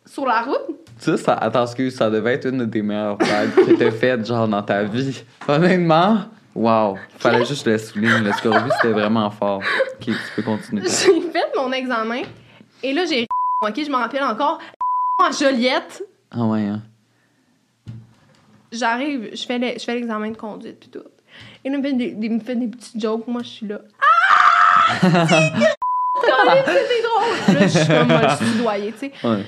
[0.06, 3.54] sur la route, Ça, ça, attends, excuse, ça devait être une de tes meilleures blagues
[3.56, 5.24] que t'as faites, genre, dans ta vie.
[5.48, 6.18] Honnêtement,
[6.54, 6.96] wow.
[7.18, 8.22] Fallait juste le souligne.
[8.22, 9.58] Le scorbut, c'était vraiment fort.
[9.94, 10.82] Ok, tu peux continuer.
[10.82, 12.22] j'ai fait mon examen.
[12.84, 13.26] Et là, j'ai
[13.62, 14.58] ok, je me rappelle encore,
[15.26, 16.02] à Joliette.
[16.30, 16.82] Ah ouais, hein.
[18.72, 20.98] J'arrive, je fais le- je fais l'examen de conduite puis tout.
[21.64, 23.26] Et là, il me fait des, des- me fait des petits jokes.
[23.28, 23.78] Moi, je suis là.
[24.00, 24.98] Ah!
[26.20, 26.28] C'est
[27.02, 27.54] drôle!
[27.54, 29.12] Là, je suis comme moi, le soudoyer, tu sais.
[29.24, 29.44] Ouais.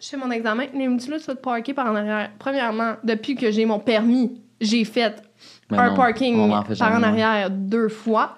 [0.00, 0.64] je fais mon examen.
[0.74, 2.30] Il me dit, là, tu vas te parker par en arrière.
[2.38, 5.22] Premièrement, depuis que j'ai mon permis, j'ai fait
[5.70, 8.36] Mais un non, parking en fait par en arrière deux fois,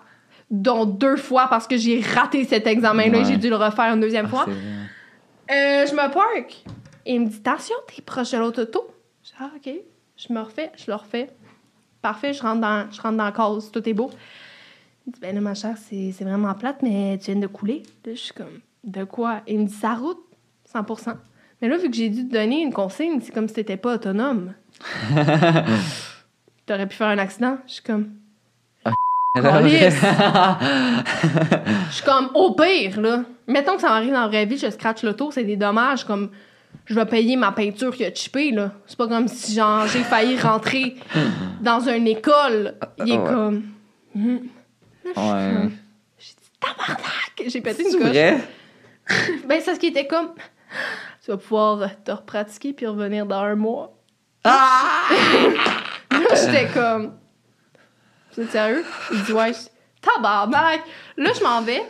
[0.53, 3.27] dont deux fois parce que j'ai raté cet examen-là et Ouais.
[3.27, 4.47] j'ai dû le refaire une deuxième Ah, fois.
[4.49, 6.63] Euh, je me parque.
[7.05, 8.87] Et il me dit, attention, t'es proche de l'autre auto.
[9.25, 9.73] Je dis, ah, OK.
[10.17, 11.31] Je me refais, je le refais.
[12.03, 14.11] Parfait, je rentre dans, je rentre dans la cause, tout est beau.
[15.07, 17.83] Il dit, ben là, ma chère, c'est vraiment plate, mais tu viens de couler.
[18.05, 19.41] Là, je suis comme, de quoi?
[19.49, 20.21] Il me dit, sa route,
[20.73, 21.15] 100%
[21.61, 23.95] Mais là, vu que j'ai dû te donner une consigne, c'est comme si t'étais pas
[23.95, 24.53] autonome.
[26.67, 27.59] T'aurais pu faire un accident.
[27.67, 28.11] Je suis comme.
[29.35, 29.41] Je
[31.91, 33.23] suis comme, au pire, là.
[33.47, 36.31] Mettons que ça m'arrive dans la vraie vie, je scratch l'auto, c'est des dommages, comme,
[36.85, 38.73] je vais payer ma peinture qui a chippé, là.
[38.87, 40.97] C'est pas comme si, genre, j'ai failli rentrer
[41.61, 42.75] dans une école.
[43.05, 43.25] Il est Ouais.
[43.27, 43.63] comme,
[44.15, 44.37] Hmm.
[45.17, 45.71] Ouais.
[46.61, 47.43] Tabarnak!
[47.47, 48.15] J'ai pété une coche.
[49.49, 50.29] Ben, c'est ce qui était comme,
[51.25, 53.97] tu vas pouvoir te repratiquer puis revenir dans un mois.
[54.45, 55.09] Ah!
[56.11, 57.15] là, j'étais comme,
[58.37, 58.85] vous êtes sérieux?
[59.13, 59.53] Il dit, ouais.
[60.01, 60.81] Tabarnak!
[61.17, 61.83] Là, je m'en vais.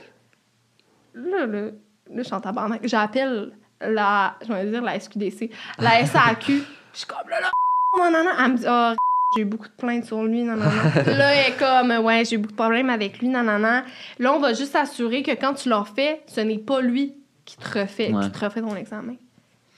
[1.15, 1.71] Là, là, là,
[2.17, 2.81] je suis en tabarnak.
[2.85, 6.63] J'appelle la, je vais dire la SQDC, la SAQ.
[6.93, 7.51] Je suis comme, là, là,
[7.99, 8.31] non, non, non.
[8.39, 8.93] Elle me dit, oh,
[9.35, 11.03] j'ai eu beaucoup de plaintes sur lui, non, non, non.
[11.07, 13.83] là, elle est comme, ouais, j'ai eu beaucoup de problèmes avec lui, non, non, non.
[14.19, 17.15] Là, on va juste s'assurer que quand tu le refais, ce n'est pas lui
[17.47, 18.25] qui te refait, Ouais.
[18.25, 19.15] qui te refait ton examen.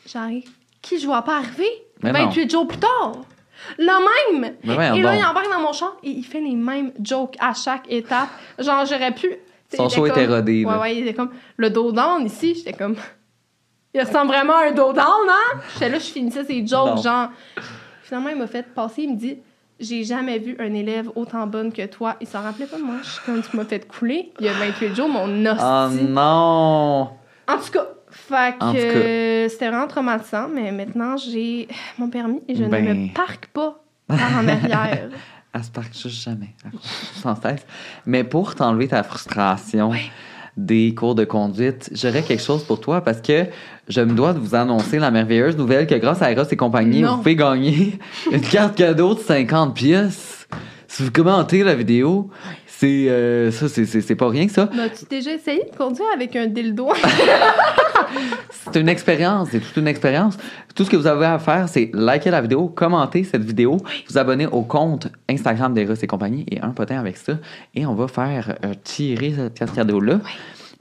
[0.06, 0.50] J'arrive.
[0.82, 1.70] Qui je vois pas arriver?
[2.02, 2.24] Mais non.
[2.26, 3.12] 28 jours plus tard.
[3.78, 4.54] Le même!
[4.62, 7.90] Et là, il embarque dans mon char et il fait les mêmes jokes à chaque
[7.90, 8.28] étape.
[8.58, 9.34] Genre, j'aurais pu.
[9.74, 12.54] Son show était rodé, Ouais, ouais, il était comme le dos down ici.
[12.54, 12.96] J'étais comme.
[13.96, 15.60] Il ressemble vraiment à un dos down, hein?
[15.74, 17.28] J'étais là, je finissais ses jokes, genre.
[18.02, 19.38] Finalement, il m'a fait passer, il me dit
[19.78, 22.16] J'ai jamais vu un élève autant bonne que toi.
[22.20, 22.96] Il s'en rappelait pas de moi.
[23.02, 24.32] Je suis comme, tu m'as fait couler.
[24.40, 25.64] Il y a 28 jours, mon hostie.
[25.64, 27.10] Oh non!
[27.46, 27.86] En tout cas,
[28.28, 32.84] fait que c'était vraiment traumatisant, mais maintenant j'ai mon permis et je Ben.
[32.84, 35.08] ne me parque pas par en arrière.
[35.56, 36.52] Elle se parque juste jamais.
[37.22, 37.64] Sans cesse.
[38.06, 39.92] Mais pour t'enlever ta frustration
[40.56, 43.46] des cours de conduite, j'aurais quelque chose pour toi parce que
[43.88, 47.02] je me dois de vous annoncer la merveilleuse nouvelle que grâce à Eros et compagnie,
[47.02, 47.12] Non.
[47.12, 47.98] vous pouvez gagner
[48.32, 50.48] une carte cadeau de 50 pièces.
[50.88, 52.30] Si vous commentez la vidéo,
[52.84, 54.68] c'est euh, ça, c'est- pas rien que ça.
[54.78, 56.88] As-tu déjà essayé de conduire avec un dildo?
[58.72, 60.36] C'est une expérience, c'est toute une expérience.
[60.74, 64.18] Tout ce que vous avez à faire, c'est liker la vidéo, commenter cette vidéo, vous
[64.18, 67.34] abonner au compte Instagram d'Eros et compagnie et un potin avec ça.
[67.74, 70.20] Et on va faire euh, tirer cette carte cadeau-là.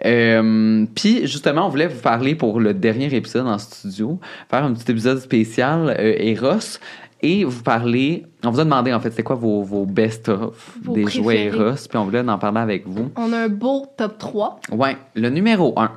[0.06, 4.74] Euh, Puis justement, on voulait vous parler pour le dernier épisode en studio, faire un
[4.74, 6.80] petit épisode spécial euh, Eros
[7.24, 8.26] et vous parler.
[8.44, 11.46] On vous a demandé en fait c'est quoi vos, vos best-of des jouets.
[11.46, 13.10] Eros, puis on voulait en parler avec vous.
[13.16, 14.60] On a un beau top 3.
[14.74, 15.92] Ouais, le numéro 1,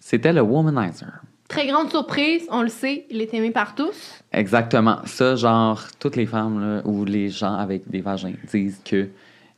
[0.00, 1.22] c'était le Womanizer.
[1.48, 4.22] Très grande surprise, on le sait, il est aimé par tous.
[4.32, 4.98] Exactement.
[5.04, 9.08] Ça, genre, toutes les femmes là, ou les gens avec des vagins disent que.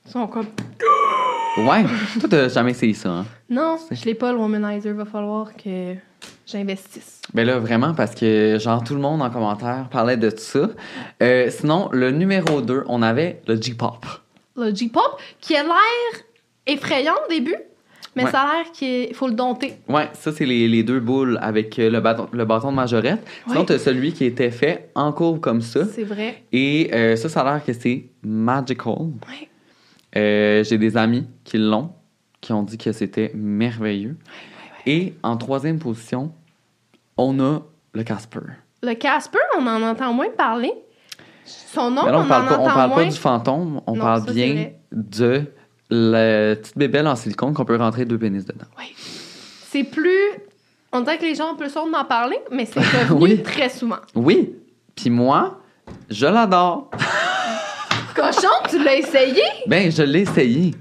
[0.04, 0.46] Ils sont comme
[1.56, 1.84] Ouais,
[2.20, 3.08] toi, t'as jamais essayé ça.
[3.08, 3.26] Hein?
[3.48, 5.94] Non, je l'ai pas le womanizer, va falloir que
[6.46, 7.20] j'investisse.
[7.34, 10.70] Ben là, vraiment, parce que, genre, tout le monde en commentaire parlait de ça.
[11.22, 14.06] Euh, sinon, le numéro 2, on avait le J-Pop.
[14.56, 16.22] Le J-pop qui a l'air
[16.66, 17.56] effrayant au début,
[18.14, 18.30] mais Ouais.
[18.30, 19.74] ça a l'air qu'il faut le dompter.
[19.88, 23.20] Ouais, ça, c'est les, les deux boules avec euh, le bâton, le bâton de majorette.
[23.46, 23.66] Sinon, Ouais.
[23.66, 25.84] t'as celui qui était fait en courbe comme ça.
[25.84, 26.44] C'est vrai.
[26.52, 28.94] Et euh, ça, ça a l'air que c'est magical.
[29.28, 29.48] Ouais.
[30.16, 31.90] Euh, J'ai des amis qui l'ont,
[32.40, 34.16] qui ont dit que c'était merveilleux.
[34.86, 36.32] Et en troisième position,
[37.16, 37.60] on a
[37.92, 38.40] le Casper.
[38.82, 40.72] Le Casper, on en entend moins parler.
[41.44, 43.04] Son nom, là, on, on parle, en pas, on entend parle moins.
[43.04, 45.42] pas du fantôme, on Non, parle ça, bien de
[45.90, 48.64] la petite bébelle en silicone qu'on peut rentrer deux pénis dedans.
[49.70, 50.18] C'est plus.
[50.92, 53.42] On dirait que les gens ont plus honte d'en parler, mais c'est revenu Oui.
[53.42, 53.98] très souvent.
[54.14, 54.54] Oui,
[54.94, 55.60] puis moi,
[56.10, 56.90] je l'adore.
[58.14, 59.42] Cochon, tu l'as essayé?
[59.66, 60.74] Ben, je l'ai essayé.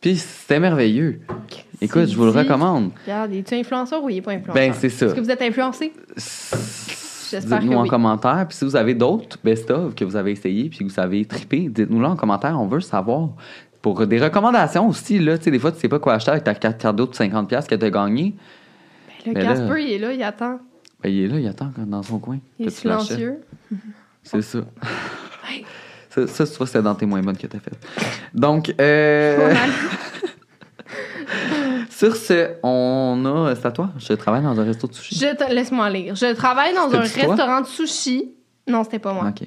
[0.00, 1.20] Puis c'était merveilleux.
[1.80, 2.90] Écoute, je vous le recommande.
[3.04, 4.54] Regarde, es-tu influenceur ou il est pas influenceur?
[4.54, 5.06] Ben, c'est ça.
[5.06, 5.92] Est-ce que vous êtes influencé?
[6.16, 7.88] J'espère Dites-nous que en oui.
[7.88, 8.44] commentaire.
[8.48, 11.68] Puis si vous avez d'autres best-of que vous avez essayé puis que vous avez trippé,
[11.70, 12.60] dites-nous là en commentaire.
[12.60, 13.30] On veut savoir.
[13.82, 16.44] Pour des recommandations aussi, là, tu sais, des fois, tu sais pas quoi acheter avec
[16.44, 18.34] ta carte cadeau de 50$ que tu as gagné.
[19.26, 20.60] Le Ben là- Casper, il est là, il attend.
[21.02, 22.38] Ben, il est là, il attend dans son coin.
[22.58, 23.40] Il est silencieux.
[24.22, 24.58] C'est ça.
[26.10, 26.26] ça.
[26.26, 27.78] Ça, tu vois, c'était dans tes moins bonnes que t'as faites.
[28.34, 29.54] Donc, euh,
[31.88, 33.54] sur ce, on a.
[33.54, 33.90] C'est à toi.
[33.98, 35.16] Je travaille dans un resto de sushi.
[35.18, 35.52] Je.
[35.54, 36.14] Laisse-moi lire.
[36.14, 38.32] Je travaille dans un restaurant de sushi.
[38.66, 39.28] Non, c'était pas moi.
[39.28, 39.46] Ok.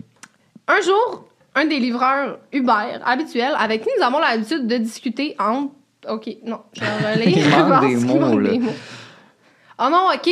[0.68, 5.72] Un jour, un des livreurs Uber habituels avec qui nous avons l'habitude de discuter entre.
[6.10, 7.38] Ok, non, je vais relire.
[7.38, 8.52] Il manque des mots, là.
[8.52, 8.72] des mots.
[9.80, 10.30] Oh non, ok.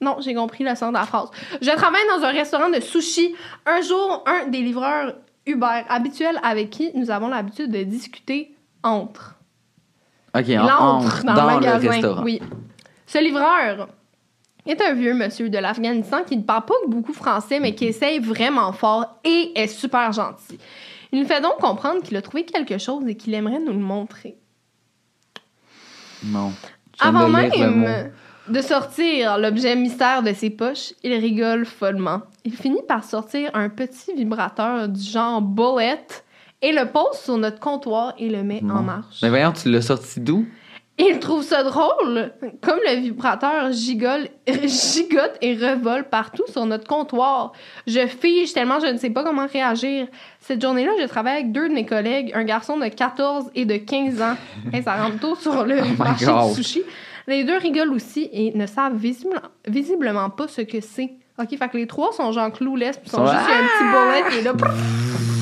[0.00, 1.28] Non, j'ai compris le sens de la phrase.
[1.60, 3.34] Je travaille dans un restaurant de sushi.
[3.64, 5.14] Un jour, un des livreurs
[5.46, 9.36] Uber habituels avec qui nous avons l'habitude de discuter entre.
[10.34, 11.90] OK, Il entre dans, dans, le le, magasin.
[11.90, 12.22] restaurant.
[12.22, 12.40] Oui.
[13.06, 13.88] Ce livreur
[14.66, 18.18] est un vieux monsieur de l'Afghanistan qui ne parle pas beaucoup français, mais qui essaye
[18.18, 20.58] vraiment fort et est super gentil.
[21.12, 23.78] Il nous fait donc comprendre qu'il a trouvé quelque chose et qu'il aimerait nous le
[23.78, 24.36] montrer.
[26.24, 26.52] Non.
[27.00, 28.10] Avant même
[28.48, 32.22] de sortir l'objet mystère de ses poches, il rigole follement.
[32.44, 36.04] Il finit par sortir un petit vibrateur du genre bullet
[36.62, 39.18] et le pose sur notre comptoir et le met en marche.
[39.22, 40.46] Mais voyons, tu l'as sorti d'où?
[40.98, 47.52] Il trouve ça drôle, comme le vibrateur gigole, gigote et revole partout sur notre comptoir.
[47.86, 50.06] Je fige tellement je ne sais pas comment réagir.
[50.40, 53.76] Cette journée-là, je travaille avec deux de mes collègues, un garçon de 14 et de
[53.78, 54.36] 15 ans.
[54.72, 56.82] Hey, ça rentre tôt sur le my marché du sushi.
[57.26, 61.10] Les deux rigolent aussi et ne savent visible- visiblement pas ce que c'est.
[61.40, 63.58] OK, fait que les trois sont genre clueless, puis sont Sont- juste il y a
[63.58, 65.41] un petit bullet qui est là.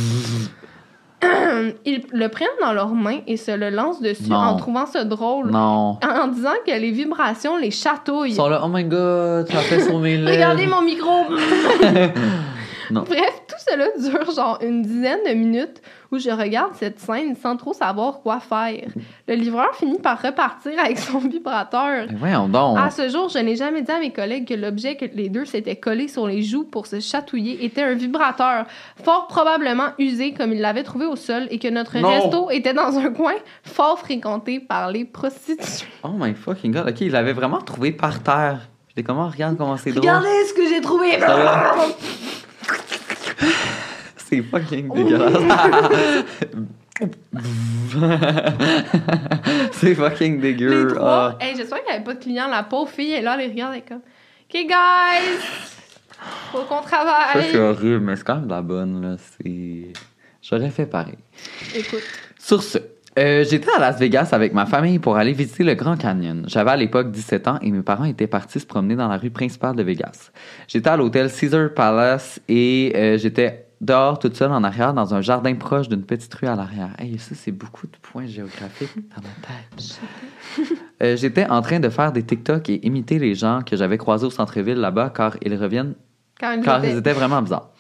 [1.84, 4.36] Ils le prennent dans leurs mains et se le lancent dessus Non.
[4.36, 5.98] en trouvant ça drôle Non.
[6.02, 8.30] en disant que les vibrations les chatouillent.
[8.30, 10.30] Ils sont là, oh my god, tu as fait sur mes lèvres.
[10.32, 11.24] Regardez mon micro!
[12.92, 13.04] Non.
[13.08, 15.80] Bref, cela dure genre une dizaine de minutes
[16.12, 18.88] où je regarde cette scène sans trop savoir quoi faire.
[19.28, 22.06] Le livreur finit par repartir avec son vibrateur.
[22.16, 22.78] Voyons donc.
[22.78, 25.44] À ce jour, je n'ai jamais dit à mes collègues que l'objet que les deux
[25.44, 28.66] s'étaient collés sur les joues pour se chatouiller était un vibrateur,
[29.04, 32.08] fort probablement usé comme ils l'avaient trouvé au sol et que notre Non.
[32.08, 35.86] resto était dans un coin fort fréquenté par les prostituées.
[36.02, 36.88] Oh my fucking god.
[36.88, 38.68] Ok, il l'avait vraiment trouvé par terre.
[38.88, 40.00] J'étais comment, regarde comment c'est drôle.
[40.00, 41.10] Regardez ce que j'ai trouvé!
[44.30, 44.30] Ça.
[44.30, 46.24] C'est fucking dégueulasse.
[49.72, 50.88] c'est fucking Les dégueu.
[50.94, 51.36] trois.
[51.40, 51.44] Ah.
[51.44, 52.48] Hey, j'espère qu'il n'y avait pas de clients.
[52.48, 55.38] La pauvre fille est là, elle les regarde, elle est comme OK, guys!
[56.52, 57.48] Faut qu'on Ça, travaille.
[57.50, 59.16] c'est horrible, mais c'est quand même de la bonne, là.
[59.18, 59.92] C'est.
[60.42, 61.16] J'aurais fait pareil.
[61.74, 62.02] Écoute.
[62.38, 62.78] Sur ce,
[63.18, 66.44] euh, j'étais à Las Vegas avec ma famille pour aller visiter le Grand Canyon.
[66.46, 69.30] J'avais à l'époque 17 ans et mes parents étaient partis se promener dans la rue
[69.30, 70.30] principale de Vegas.
[70.68, 75.20] J'étais à l'hôtel Caesar Palace et euh, j'étais dehors toute seule en arrière dans un
[75.20, 76.90] jardin proche d'une petite rue à l'arrière.
[76.98, 80.00] Hey, ça, c'est beaucoup de points géographiques dans ma tête.
[81.02, 84.26] Euh, j'étais en train de faire des TikTok et imiter les gens que j'avais croisés
[84.26, 85.94] au centre-ville là-bas car ils reviennent
[86.38, 87.70] Quand ils car ils étaient vraiment bizarres.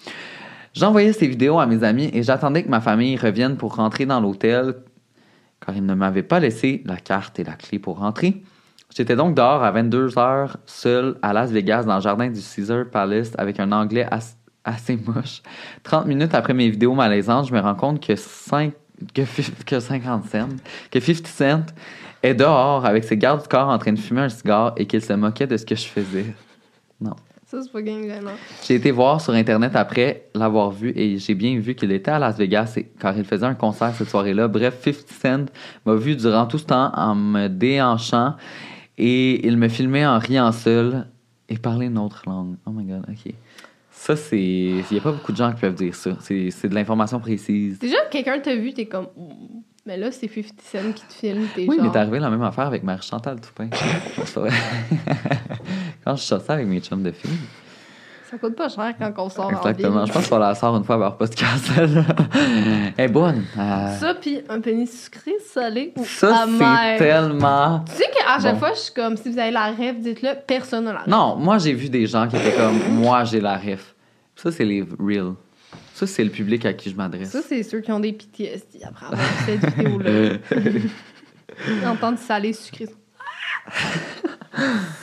[0.72, 4.20] J'envoyais ces vidéos à mes amis et j'attendais que ma famille revienne pour rentrer dans
[4.20, 4.76] l'hôtel
[5.60, 8.42] car ils ne m'avaient pas laissé la carte et la clé pour rentrer.
[8.96, 12.86] J'étais donc dehors à 22 heures, seul à Las Vegas, dans le jardin du Caesar
[12.90, 14.36] Palace, avec un anglais as-
[14.70, 15.42] assez moche.
[15.82, 18.72] 30 minutes après mes vidéos malaisantes, je me rends compte que, 5,
[19.14, 19.22] que,
[19.64, 20.48] que 50 cents,
[20.90, 21.62] que 50 Cent
[22.22, 25.02] est dehors avec ses gardes du corps en train de fumer un cigare et qu'il
[25.02, 26.26] se moquait de ce que je faisais.
[27.00, 27.14] Non.
[27.46, 28.30] Ça, c'est pas gênant.
[28.64, 32.18] J'ai été voir sur Internet après l'avoir vu et j'ai bien vu qu'il était à
[32.20, 34.46] Las Vegas et- car il faisait un concert cette soirée-là.
[34.46, 35.46] Bref, 50 Cent
[35.84, 38.36] m'a vu durant tout ce temps en me déhanchant
[38.98, 41.08] et il me filmait en riant seul
[41.48, 42.54] et parlait une autre langue.
[42.66, 43.34] Oh my god, ok.
[44.10, 44.38] Ça, c'est.
[44.38, 46.10] Il n'y a pas beaucoup de gens qui peuvent dire ça.
[46.20, 47.78] C'est de l'information précise.
[47.78, 49.06] Déjà, quelqu'un t'a vu, t'es comme.
[49.16, 49.60] Mm.
[49.86, 51.86] Mais là, c'est 50 Cent qui te filme, t'es Oui, genre.
[51.86, 53.68] mais t'es arrivé la même affaire avec Marie-Chantal Toupin.
[56.04, 57.30] Quand je sortais avec mes chums de filles.
[58.30, 60.02] Ça coûte pas cher quand on sort Exactement.
[60.02, 61.68] en Je pense qu'on la sort une fois par podcast.
[61.76, 62.04] Elle
[62.96, 63.42] est bonne.
[63.58, 67.80] Euh, Ça, puis un pénis sucré, salé ou Ça, c'est tellement.
[67.86, 68.60] Tu sais qu'à chaque Bon.
[68.60, 71.08] fois, je suis comme, si vous avez la rêve, dites-le, personne n'a la rêve.
[71.08, 73.96] Non, moi, j'ai vu des gens qui étaient comme moi, j'ai la ref.
[74.42, 75.34] Ça, c'est les real.
[75.94, 77.30] Ça, c'est le public à qui je m'adresse.
[77.30, 80.38] Ça, c'est ceux qui ont des PTSD après avoir cette vidéo-là.
[81.90, 82.86] Entendre salé, sucré.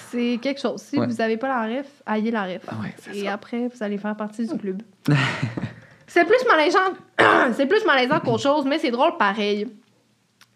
[0.09, 0.81] C'est quelque chose.
[0.81, 1.05] Si Ouais.
[1.05, 2.61] vous n'avez pas la ref, ayez la ref.
[2.67, 3.33] Ah ouais, Et ça.
[3.33, 4.81] après, vous allez faire partie du club.
[6.07, 6.93] c'est plus malaisant.
[7.53, 9.67] c'est plus malaisant qu'autre chose, mais c'est drôle pareil.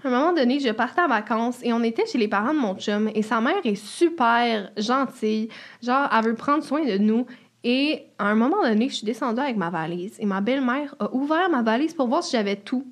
[0.03, 2.59] À un moment donné, je partais en vacances et on était chez les parents de
[2.59, 5.49] mon chum et sa mère est super gentille.
[5.83, 7.27] Genre, elle veut prendre soin de nous.
[7.63, 11.13] Et à un moment donné, je suis descendue avec ma valise et ma belle-mère a
[11.13, 12.85] ouvert ma valise pour voir si j'avais tout.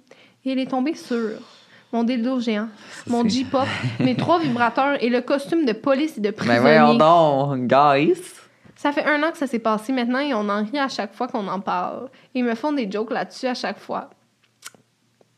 [0.46, 1.18] Et elle est tombée sur
[1.91, 2.68] mon dildo géant,
[3.08, 3.66] mon J-pop,
[4.00, 6.60] mes trois vibrateurs et le costume de police et de Mais prisonnier.
[6.60, 8.22] voyons donc, guys.
[8.76, 11.14] Ça fait un an que ça s'est passé maintenant et on en rit à chaque
[11.16, 12.10] fois qu'on en parle.
[12.36, 14.10] Ils me font des jokes là-dessus à chaque fois.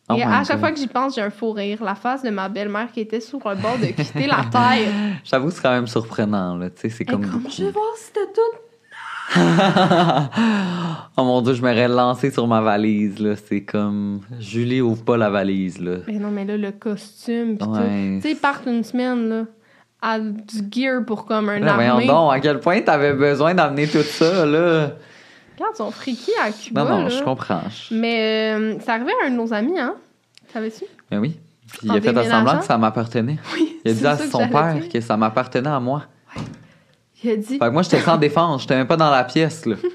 [0.09, 0.59] Oh et à chaque God.
[0.59, 1.81] fois que j'y pense, j'ai un faux rire.
[1.83, 4.91] La face de ma belle-mère qui était sur le bord de quitter la terre.
[5.23, 6.69] J'avoue, c'est quand même surprenant, là.
[6.69, 7.25] Tu sais, c'est comme.
[7.25, 8.57] comme, je vais voir si t'as tout.
[11.17, 13.35] oh mon dieu, je m'aurais lancé sur ma valise, là.
[13.35, 14.21] C'est comme.
[14.39, 15.97] Julie, ouvre pas la valise, là.
[16.07, 17.79] Mais non, mais là, le costume pis Ouais.
[17.79, 18.15] tout.
[18.17, 19.43] Tu sais, ils partent une semaine, là.
[20.01, 22.07] à du gear pour comme un Là, voyons armée.
[22.07, 24.91] donc, à quel point t'avais besoin d'amener tout ça, là?
[25.55, 26.83] Regarde, ils sont freaky à Cuba.
[26.83, 27.09] Non, non, là.
[27.09, 27.61] je comprends.
[27.91, 29.95] Mais euh, c'est arrivé à un de nos amis, hein?
[30.51, 30.85] Savais-tu?
[31.11, 31.39] Mais oui.
[31.71, 33.37] Puis il a fait semblant que ça m'appartenait.
[33.53, 33.77] Oui.
[33.85, 36.03] Il a dit à ça son père que ça m'appartenait à moi.
[37.23, 37.57] Il a dit.
[37.57, 38.61] Fait que moi, j'étais sans défense.
[38.61, 39.75] J'étais même pas dans la pièce, là.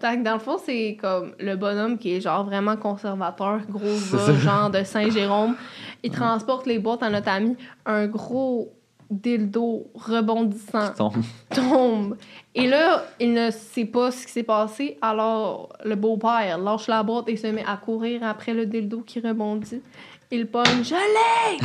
[0.00, 3.84] Fait que dans le fond, c'est comme le bonhomme qui est genre vraiment conservateur, gros
[4.12, 5.56] gars, genre de Saint-Jérôme.
[6.02, 7.54] Il transporte les boîtes à notre ami.
[7.84, 8.72] Un gros
[9.10, 11.12] dildo rebondissant Son-
[11.54, 12.16] tombe.
[12.54, 14.96] Et là, il ne sait pas ce qui s'est passé.
[15.02, 19.20] Alors, le beau-père lâche la boîte et se met à courir après le dildo qui
[19.20, 19.82] rebondit.
[20.30, 21.58] Il pogne, je l'ai!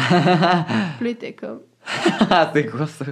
[0.97, 1.61] Puis il était comme.
[2.29, 3.05] Ah, c'est quoi ça?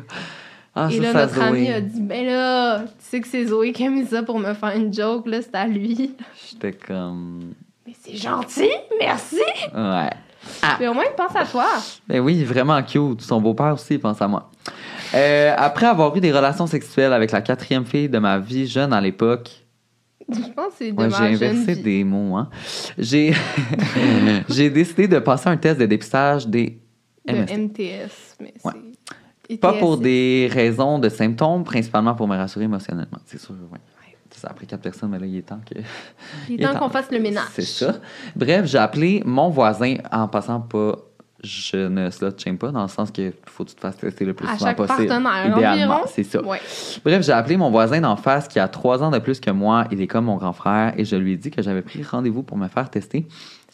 [0.76, 3.86] Ah, et là, notre ami a dit, ben là, tu sais que c'est Zoé qui
[3.86, 6.16] a mis ça pour me faire une joke, là, c'est à lui.
[6.50, 7.54] J'étais comme.
[7.86, 9.36] Mais c'est gentil, merci!
[9.76, 10.10] Ouais.
[10.80, 11.68] Mais au moins, il pense à toi.
[12.08, 13.22] Ben oui, vraiment cute.
[13.22, 14.50] Son beau-père aussi, il pense à moi.
[15.14, 18.94] Euh, après avoir eu des relations sexuelles avec la quatrième fille de ma vie, jeune
[18.94, 19.52] à l'époque,
[20.28, 21.82] Je pense que c'est de Ouais, j'ai inversé vie.
[21.84, 22.50] des mots, hein.
[22.98, 23.34] J'ai
[24.50, 26.80] j'ai décidé de passer un test de dépistage des
[27.28, 27.34] De.
[27.34, 28.72] MTS, mais Ouais.
[28.74, 29.16] c'est...
[29.60, 33.20] Pas pour des raisons de symptômes, principalement pour me rassurer émotionnellement.
[33.26, 33.80] C'est sûr, oui.
[34.36, 35.80] Ça a pris quatre personnes, mais là, il est temps que.
[36.50, 37.46] Il est temps qu'on fasse le ménage.
[37.54, 37.96] C'est ça.
[38.36, 40.98] Bref, j'ai appelé mon voisin en passant pas.
[41.44, 44.24] Je ne slut shame pas, dans le sens que faut que tu te fasses tester
[44.24, 45.08] le plus À souvent chaque possible.
[45.08, 46.42] partenaire, idéalement, c'est ça.
[46.42, 46.62] Ouais.
[47.04, 49.86] Bref, j'ai appelé mon voisin d'en face qui a trois ans de plus que moi.
[49.92, 52.44] Il est comme mon grand frère et je lui ai dit que j'avais pris rendez-vous
[52.44, 53.28] pour me faire tester.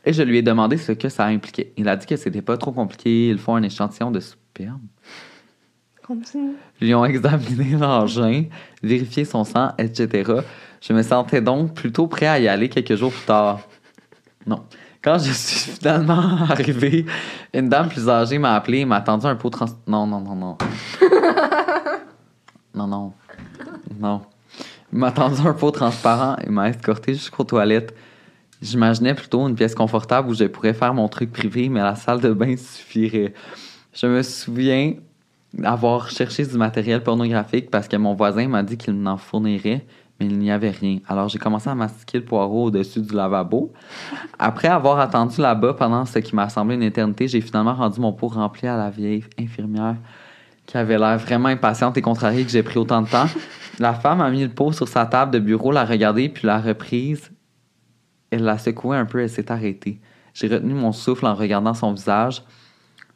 [0.04, 1.72] Et je lui ai demandé ce que ça impliquait.
[1.78, 3.30] Il a dit que c'était pas trop compliqué.
[3.30, 4.82] Ils font un échantillon de sperme.
[6.10, 6.56] Continue.
[6.82, 8.46] Ils ont examiné l'engin,
[8.82, 10.42] vérifié son sang, etc.
[10.82, 13.60] Je me sentais donc plutôt prêt à y aller quelques jours plus tard.
[14.48, 14.64] Non.
[15.04, 17.06] Quand je suis finalement arrivé,
[17.54, 19.68] une dame plus âgée m'a appelé et m'a tendu un pot trans...
[19.86, 20.58] Non, non, non, non.
[22.74, 23.14] non, non.
[24.00, 24.22] Non.
[24.92, 27.94] Il m'a tendu un pot transparent et m'a escorté jusqu'aux toilettes.
[28.64, 32.20] J'imaginais plutôt une pièce confortable où je pourrais faire mon truc privé, mais la salle
[32.20, 33.36] de bain suffirait.
[33.94, 34.96] Je me souviens
[35.64, 39.86] avoir cherché du matériel pornographique parce que mon voisin m'a dit qu'il m'en fournirait,
[40.20, 41.00] mais il n'y avait rien.
[41.08, 43.74] Alors j'ai commencé à mastiquer le poireau au-dessus du lavabo.
[44.38, 48.14] Après avoir attendu là-bas pendant ce qui m'a semblé une éternité, j'ai finalement rendu mon
[48.14, 49.96] pot rempli à la vieille infirmière
[50.70, 53.26] qui avait l'air vraiment impatiente et contrariée que j'ai pris autant de temps.
[53.80, 56.60] La femme a mis le pot sur sa table de bureau, l'a regardé, puis l'a
[56.60, 57.32] reprise.
[58.30, 60.00] Elle l'a secoué un peu, elle s'est arrêtée.
[60.36, 62.44] J'ai retenu mon souffle en regardant son visage,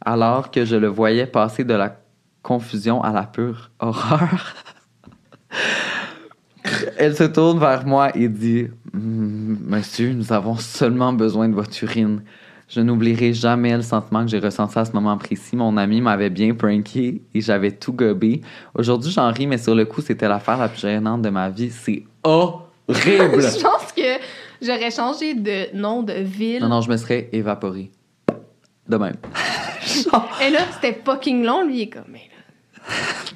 [0.04, 1.96] alors que je le voyais passer de la
[2.44, 4.54] confusion à la pure horreur.
[6.98, 12.22] Elle se tourne vers moi et dit Monsieur, nous avons seulement besoin de votre urine.
[12.70, 15.56] Je n'oublierai jamais le sentiment que j'ai ressenti à ce moment précis.
[15.56, 18.42] Mon ami m'avait bien pranké et j'avais tout gobé.
[18.74, 21.70] Aujourd'hui, j'en ris, mais sur le coup, c'était l'affaire la plus gênante de ma vie.
[21.70, 22.66] C'est horrible!
[22.88, 24.20] Je pense que
[24.62, 26.62] j'aurais changé de nom de ville.
[26.62, 27.92] non, non, je me serais évaporé.
[28.88, 29.16] De même.
[30.42, 31.66] Et là, c'était fucking long.
[31.66, 32.30] Lui, il est comme, mais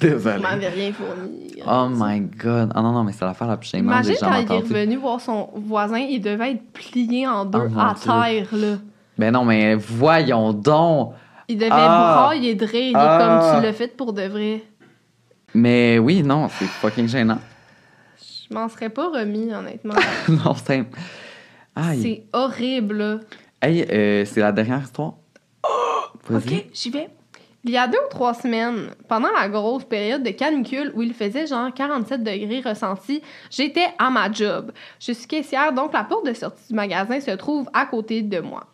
[0.00, 0.36] Désolé.
[0.36, 1.54] vous m'avez rien fourni.
[1.66, 2.70] Oh my god.
[2.74, 5.20] Ah non, non, mais c'est l'affaire la plus gênante Imagine quand il est revenu voir
[5.20, 8.02] son voisin, il devait être plié en deux Oh, mon à Dieu.
[8.04, 8.76] terre, là.
[9.16, 11.14] Ben non, mais voyons donc!
[11.48, 12.28] Il devait Ah!
[12.30, 12.40] rire.
[12.42, 13.18] Il est Ah!
[13.50, 14.62] comme tu l'as fait pour de vrai.
[15.54, 17.38] Mais oui, non, c'est fucking gênant.
[18.20, 19.94] Je m'en serais pas remis, honnêtement.
[20.28, 20.84] non, c'est.
[21.74, 22.00] Aïe.
[22.02, 23.18] C'est horrible, là.
[23.62, 25.14] Hey, euh, c'est la dernière histoire.
[26.28, 26.56] Vas-y.
[26.58, 27.08] OK, j'y vais.
[27.68, 31.12] Il y a deux ou trois semaines, pendant la grosse période de canicule où il
[31.12, 34.72] faisait genre 47 degrés ressentis, j'étais à ma job.
[34.98, 38.40] Je suis caissière, donc la porte de sortie du magasin se trouve à côté de
[38.40, 38.64] moi.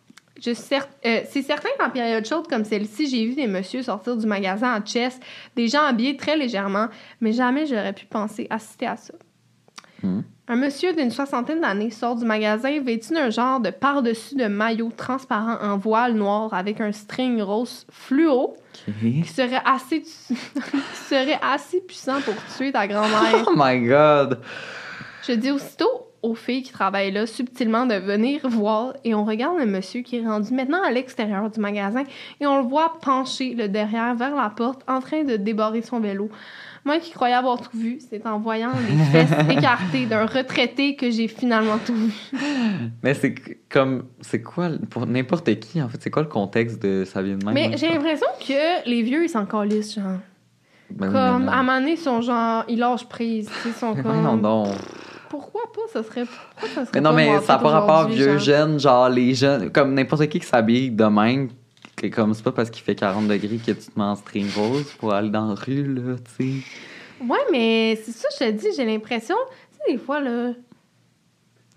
[0.47, 4.77] Euh, c'est certain qu'en période chaude comme celle-ci, j'ai vu des messieurs sortir du magasin
[4.77, 5.21] en chest,
[5.57, 6.87] des gens habillés très légèrement,
[7.21, 9.15] mais jamais j'aurais pu penser assister à ça.
[10.05, 10.21] Hmm.
[10.47, 14.93] Un monsieur d'une soixantaine d'années sort du magasin vêtu d'un genre de par-dessus de maillot
[14.95, 18.55] transparent en voile noir avec un string rose fluo
[19.01, 20.37] qui serait assez, qui
[21.09, 23.47] serait assez puissant pour tuer ta grand-mère.
[23.47, 24.41] Oh my god!
[25.27, 29.59] Je dis aussitôt aux filles qui travaillent là subtilement de venir voir et on regarde
[29.59, 32.05] le monsieur qui est rendu maintenant à l'extérieur du magasin
[32.41, 36.01] et on le voit pencher le derrière vers la porte en train de débarrer son
[36.01, 36.29] vélo.
[36.85, 41.11] Moi qui croyais avoir tout vu, c'est en voyant les fesses écartées d'un retraité que
[41.11, 42.13] j'ai finalement tout vu.
[43.03, 43.35] Mais c'est
[43.71, 44.05] comme.
[44.21, 47.45] C'est quoi, pour n'importe qui, en fait, c'est quoi le contexte de ça vient de
[47.45, 47.55] même?
[47.55, 50.19] Mais j'ai l'impression que les vieux, ils s'en calissent, genre.
[50.91, 51.53] Ben Comme, non.
[51.53, 53.51] à un moment donné, ils sont genre, ils lâchent prise.
[53.65, 54.13] Ils sont Mais comme.
[54.21, 54.69] voyons donc.
[55.31, 55.81] Pourquoi pas?
[55.93, 56.27] Ça serait.
[56.27, 58.39] Pourquoi ça serait Mais non, pas mais ça n'a pas rapport vieux, genre?
[58.39, 61.49] jeunes, genre les jeunes, comme n'importe qui qui s'habille de même,
[62.01, 64.51] C'est comme, c'est pas parce qu'il fait 40 degrés que tu te mets en string
[64.55, 67.25] rose pour aller dans la rue, là, tu sais.
[67.25, 69.37] Ouais, mais c'est ça, je te dis, j'ai l'impression,
[69.71, 70.53] tu sais, des fois, là,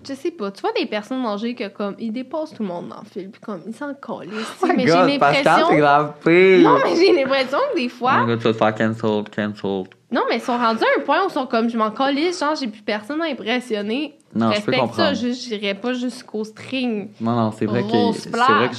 [0.08, 2.90] je sais pas, tu vois des personnes âgées que, comme, ils dépassent tout le monde
[2.90, 4.30] dans le film, puis comme, ils s'en collent.
[4.62, 5.72] Oh mais j'ai l'impression.
[5.72, 8.20] Non, mais j'ai l'impression que des fois.
[8.24, 9.84] Oh God, tu vas te faire cancel, cancel.
[10.12, 12.40] Non, mais ils sont rendus à un point où ils sont comme, je m'en calisse,
[12.40, 14.17] genre, j'ai plus personne à impressionner.
[14.36, 15.16] Non, je peux ça, comprendre.
[15.18, 17.10] juste, j'irais pas jusqu'au string.
[17.22, 18.76] Non, non, c'est vrai que c'est vrai que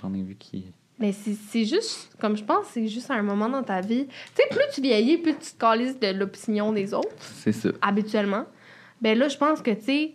[0.00, 0.66] j'en ai vu qui.
[0.98, 4.06] Mais c'est juste, comme je pense, c'est juste un moment dans ta vie.
[4.06, 7.70] Tu sais, plus tu vieillis, plus tu te calisses de l'opinion des autres, C'est ça.
[7.82, 8.44] habituellement.
[9.02, 10.14] Ben là, je pense que, tu sais,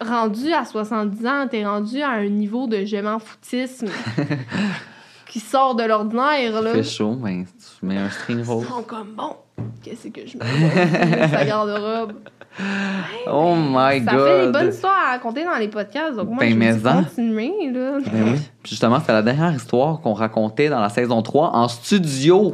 [0.00, 3.86] rendu à 70 ans, t'es rendu à un niveau de je m'en foutisme
[5.28, 6.72] qui sort de l'ordinaire, là.
[6.72, 8.66] Fait chaud, ben, tu mets un string Ils rose.
[8.66, 9.36] sont comme, bon,
[9.82, 12.12] qu'est-ce que je mets sa garde-robe?
[13.28, 14.26] Oh my Ça god.
[14.26, 16.82] fait des bonnes histoires à raconter dans les podcasts, donc moi, Ben, je mais dis
[16.82, 17.98] continuer, là.
[18.12, 18.40] Ben oui.
[18.62, 22.52] Puis justement, c'est la dernière histoire qu'on racontait dans la saison 3 en studio.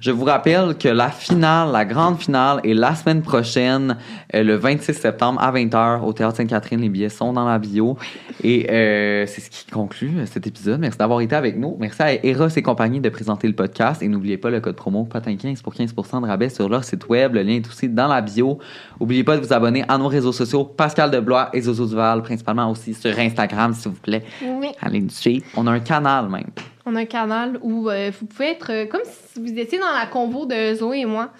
[0.00, 3.96] Je vous rappelle que la finale, la grande finale, est la semaine prochaine,
[4.34, 6.80] euh, le 26 septembre à 20h au Théâtre Sainte-Catherine.
[6.80, 7.96] Les billets sont dans la bio.
[8.42, 10.78] Et euh, c'est ce qui conclut euh, cet épisode.
[10.80, 11.76] Merci d'avoir été avec nous.
[11.80, 14.02] Merci à Eros et compagnie de présenter le podcast.
[14.02, 17.34] Et n'oubliez pas le code promo POTIN15 pour 15% de rabais sur leur site web.
[17.34, 18.58] Le lien est aussi dans la bio.
[19.00, 22.70] N'oubliez pas de vous abonner à nos réseaux sociaux, Pascal Deblois et Zozo Duval, principalement
[22.70, 24.24] aussi sur Instagram, s'il vous plaît.
[24.42, 24.68] Oui.
[24.80, 25.44] Allez nous suivre.
[25.56, 26.50] On a un canal même.
[26.86, 29.92] On a un canal où euh, vous pouvez être euh, comme si vous étiez dans
[29.98, 31.30] la convo de Zoé et moi,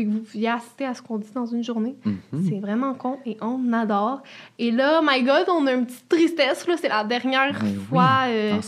[0.00, 1.94] puis que vous pouviez assister à ce qu'on dit dans une journée.
[2.04, 2.46] Mhm.
[2.48, 4.22] C'est vraiment con et on adore.
[4.58, 6.66] Et là, my God, on a une petite tristesse.
[6.66, 6.76] là.
[6.80, 8.58] C'est la dernière Ben oui, fois, euh,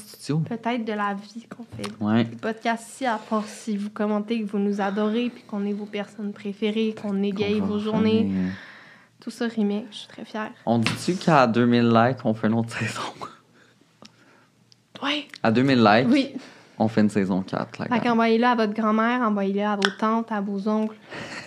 [0.49, 2.25] peut-être de la vie qu'on fait Ouais.
[2.25, 5.73] des podcasts ici, à part si vous commentez que vous nous adorez, puis qu'on est
[5.73, 8.31] vos personnes préférées, qu'on égaye vos journées.
[9.21, 9.87] Tout ça rimait.
[9.91, 10.51] Je suis très fière.
[10.67, 13.01] On dit-tu qu'à 2000 likes, on fait une autre saison?
[15.03, 15.27] Ouais.
[15.43, 16.33] À 2000 likes, Oui.
[16.83, 17.79] On fait une saison 4.
[17.79, 20.97] la Fait qu'envoyez-le à votre grand-mère, envoyez-le à vos tantes, à vos oncles,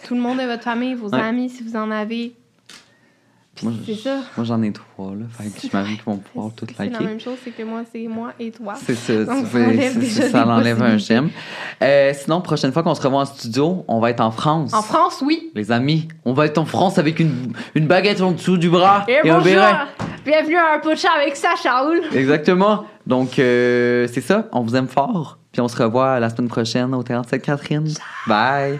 [0.08, 1.20] tout le monde de votre famille, vos Ouais.
[1.22, 2.34] amis si vous en avez.
[3.56, 4.18] Puis Moi, c'est je- ça.
[4.36, 5.26] Moi, j'en ai trois, là.
[5.30, 7.06] Fait que j'imagine qu'ils vont pouvoir tout C'est la liker.
[7.06, 8.74] même chose, c'est que moi, c'est moi et toi.
[8.76, 11.30] C'est ça, Donc, tu ça c'est- l'enlève un j'aime.
[11.82, 14.74] Euh, sinon, prochaine fois qu'on se revoit en studio, on va être en France.
[14.74, 15.52] En France, oui.
[15.56, 19.06] Les amis, on va être en France avec une, une baguette en dessous du bras
[19.08, 19.44] Et, un bonjour!
[19.44, 19.74] béret.
[20.26, 22.02] Bienvenue à un pocha avec ça, Charles.
[22.14, 22.84] Exactement.
[23.08, 24.48] Donc, euh, c'est ça.
[24.52, 25.38] On vous aime fort.
[25.54, 27.88] Puis on se revoit la semaine prochaine au Théâtre Sainte-Catherine.
[28.28, 28.80] Bye.